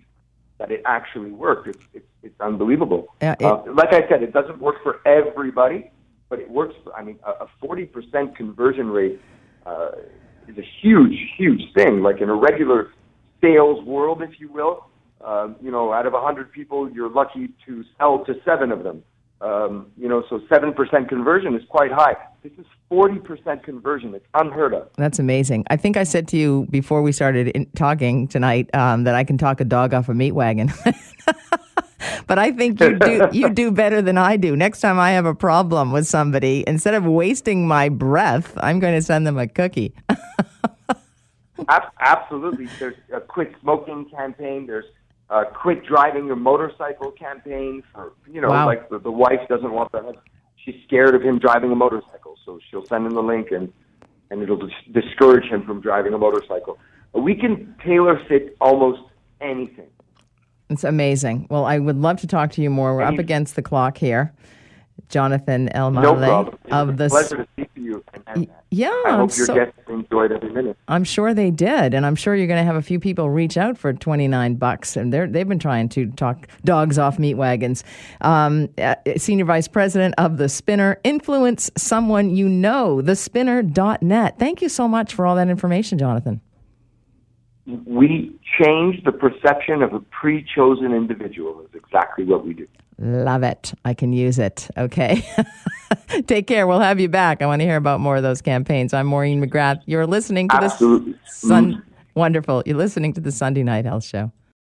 that 0.59 0.71
it 0.71 0.83
actually 0.87 1.33
worked. 1.33 1.67
It's 1.67 1.85
it's, 1.95 2.07
it's 2.23 2.41
unbelievable. 2.41 3.09
Yeah, 3.21 3.35
it- 3.41 3.45
uh, 3.45 3.63
like 3.75 3.93
I 3.93 4.09
said, 4.09 4.23
it 4.23 4.33
doesn't 4.33 4.61
work 4.61 4.77
for 4.85 5.01
everybody, 5.05 5.91
but 6.29 6.39
it 6.39 6.49
works. 6.49 6.77
For, 6.85 6.95
I 6.95 7.03
mean, 7.03 7.19
a 7.27 7.47
forty 7.61 7.87
percent 7.87 8.37
conversion 8.37 8.89
rate 8.89 9.21
uh, 9.67 9.91
is 10.49 10.59
a 10.59 10.67
huge, 10.81 11.17
huge 11.37 11.63
thing. 11.75 12.03
Like 12.03 12.21
in 12.21 12.29
a 12.29 12.35
regular 12.35 12.93
sales 13.41 13.85
world, 13.85 14.23
if 14.23 14.41
you 14.41 14.51
will, 14.51 14.87
uh, 15.25 15.49
you 15.61 15.71
know, 15.71 15.93
out 15.93 16.07
of 16.07 16.15
a 16.15 16.21
hundred 16.21 16.53
people, 16.53 16.91
you're 16.91 17.11
lucky 17.11 17.51
to 17.67 17.85
sell 17.99 18.25
to 18.25 18.35
seven 18.45 18.73
of 18.73 18.83
them. 18.83 19.03
Um, 19.41 19.93
you 19.97 20.09
know, 20.09 20.25
so 20.29 20.41
seven 20.53 20.73
percent 20.73 21.09
conversion 21.09 21.55
is 21.55 21.63
quite 21.69 21.93
high. 21.93 22.17
This 22.43 22.53
is 22.59 22.67
forty 22.89 23.21
percent 23.21 23.63
conversion. 23.63 24.15
It's 24.15 24.27
unheard 24.35 24.75
of. 24.75 24.89
That's 24.97 25.21
amazing. 25.21 25.65
I 25.71 25.77
think 25.77 25.97
I 25.97 26.03
said 26.03 26.27
to 26.29 26.37
you 26.37 26.67
before 26.71 27.03
we 27.03 27.13
started 27.13 27.49
in, 27.49 27.67
talking 27.77 28.27
tonight 28.27 28.69
um, 28.75 29.05
that 29.05 29.15
I 29.15 29.23
can 29.23 29.39
talk 29.39 29.61
a 29.61 29.65
dog 29.65 29.95
off 29.95 30.09
a 30.09 30.15
meat 30.15 30.33
wagon. 30.33 30.73
but 32.27 32.39
I 32.39 32.51
think 32.53 32.81
you 32.81 32.99
do 32.99 33.29
you 33.33 33.51
do 33.51 33.71
better 33.71 34.03
than 34.03 34.19
I 34.19 34.37
do. 34.37 34.57
Next 34.57 34.81
time 34.81 34.99
I 34.99 35.11
have 35.13 35.27
a 35.27 35.35
problem 35.35 35.93
with 35.93 36.07
somebody, 36.07 36.65
instead 36.67 36.95
of 36.95 37.05
wasting 37.05 37.67
my 37.67 37.89
breath, 37.89 38.53
I'm 38.59 38.79
going 38.79 38.95
to 38.95 39.03
send 39.03 39.27
them 39.27 39.39
a 39.39 39.47
cookie. 39.47 39.93
Absolutely. 42.01 42.67
There's 42.79 42.97
a 43.13 43.21
quit 43.21 43.53
smoking 43.61 44.09
campaign. 44.11 44.67
There's 44.67 44.87
a 45.31 45.45
quit 45.45 45.85
driving 45.85 46.27
your 46.27 46.37
motorcycle 46.37 47.11
campaign 47.11 47.83
for 47.93 48.13
you 48.31 48.41
know 48.41 48.49
Wow. 48.49 48.67
like 48.67 48.89
the, 48.89 48.99
the 48.99 49.11
wife 49.11 49.41
doesn't 49.49 49.73
want 49.73 49.93
the 49.93 50.15
she's 50.65 50.77
scared 50.87 51.15
of 51.15 51.23
him 51.23 51.39
driving 51.39 51.71
a 51.71 51.75
motorcycle, 51.75 52.37
so 52.45 52.59
she'll 52.71 52.87
send 52.87 53.07
him 53.07 53.15
the 53.15 53.23
link 53.23 53.51
and 53.51 53.73
and 54.31 54.43
it'll 54.43 54.57
dis- 54.59 54.93
discourage 55.03 55.45
him 55.51 55.65
from 55.65 55.81
driving 55.81 56.13
a 56.15 56.19
motorcycle. 56.19 56.79
We 57.15 57.35
can 57.35 57.75
tailor 57.85 58.23
fit 58.29 58.57
almost 58.61 59.01
anything. 59.41 59.89
It's 60.71 60.85
amazing. 60.85 61.47
Well, 61.51 61.65
I 61.65 61.79
would 61.79 61.97
love 61.97 62.21
to 62.21 62.27
talk 62.27 62.53
to 62.53 62.63
you 62.63 62.71
more. 62.71 62.95
We're 62.95 63.03
up 63.03 63.19
against 63.19 63.57
the 63.57 63.63
clock 63.63 63.97
here. 63.97 64.33
Jonathan 65.09 65.69
El 65.71 65.91
No 65.91 66.15
Maleh 66.15 66.27
problem. 66.27 66.59
It's 66.65 66.73
of 66.73 66.97
the 66.97 67.09
pleasure 67.09 67.37
to 67.37 67.49
speak 67.53 67.75
to 67.75 67.81
you. 67.81 68.05
And, 68.27 68.49
yeah, 68.71 68.89
I 69.07 69.13
hope 69.13 69.35
your 69.37 69.47
so- 69.47 69.55
guests 69.55 69.79
enjoyed 69.89 70.33
every 70.33 70.51
minute. 70.51 70.77
I'm 70.89 71.05
sure 71.05 71.33
they 71.33 71.51
did, 71.51 71.95
and 71.95 72.05
I'm 72.05 72.15
sure 72.17 72.35
you're 72.35 72.47
going 72.47 72.61
to 72.61 72.65
have 72.67 72.77
a 72.77 72.83
few 72.83 73.01
people 73.01 73.31
reach 73.31 73.57
out 73.57 73.79
for 73.79 73.93
29 73.93 74.57
bucks, 74.57 74.97
and 74.97 75.13
they're 75.13 75.27
they've 75.27 75.49
been 75.49 75.59
trying 75.59 75.89
to 75.91 76.07
talk 76.13 76.49
dogs 76.65 76.99
off 76.99 77.19
meat 77.19 77.35
wagons. 77.35 77.85
Um, 78.21 78.69
uh, 78.77 78.97
Senior 79.17 79.47
Vice 79.47 79.69
President 79.69 80.15
of 80.19 80.37
the 80.37 80.49
Spinner, 80.49 81.01
influence 81.05 81.71
someone 81.77 82.31
you 82.35 82.49
know. 82.49 83.01
TheSpinner.net. 83.03 84.39
Thank 84.39 84.61
you 84.61 84.69
so 84.69 84.87
much 84.89 85.15
for 85.15 85.25
all 85.25 85.37
that 85.37 85.49
information, 85.49 85.99
Jonathan. 85.99 86.41
We 87.87 88.35
change 88.61 89.05
the 89.05 89.13
perception 89.13 89.83
of 89.83 89.93
a 89.93 90.01
pre-chosen 90.01 90.93
individual. 90.93 91.61
Is 91.61 91.75
exactly 91.75 92.25
what 92.25 92.47
we 92.47 92.55
do. 92.55 92.67
Love 92.99 93.43
it. 93.43 93.75
I 93.85 93.95
can 93.95 94.13
use 94.13 94.39
it. 94.39 94.69
Okay. 94.77 95.23
Take 96.27 96.47
care. 96.47 96.67
We'll 96.67 96.81
have 96.81 96.99
you 96.99 97.09
back. 97.09 97.43
I 97.43 97.47
want 97.47 97.61
to 97.61 97.67
hear 97.67 97.77
about 97.77 98.01
more 98.01 98.17
of 98.17 98.23
those 98.23 98.43
campaigns. 98.43 98.93
I'm 98.93 99.07
Maureen 99.07 99.45
McGrath. 99.45 99.83
You're 99.87 100.07
listening 100.07 100.49
to 100.49 100.57
Absolutely. 100.57 101.13
the 101.13 101.19
Sun. 101.27 101.83
Wonderful. 102.15 102.65
You're 102.67 102.77
listening 102.77 103.13
to 103.13 103.21
the 103.21 103.31
Sunday 103.31 103.63
Night 103.63 103.85
Health 103.85 104.05
Show. 104.05 104.33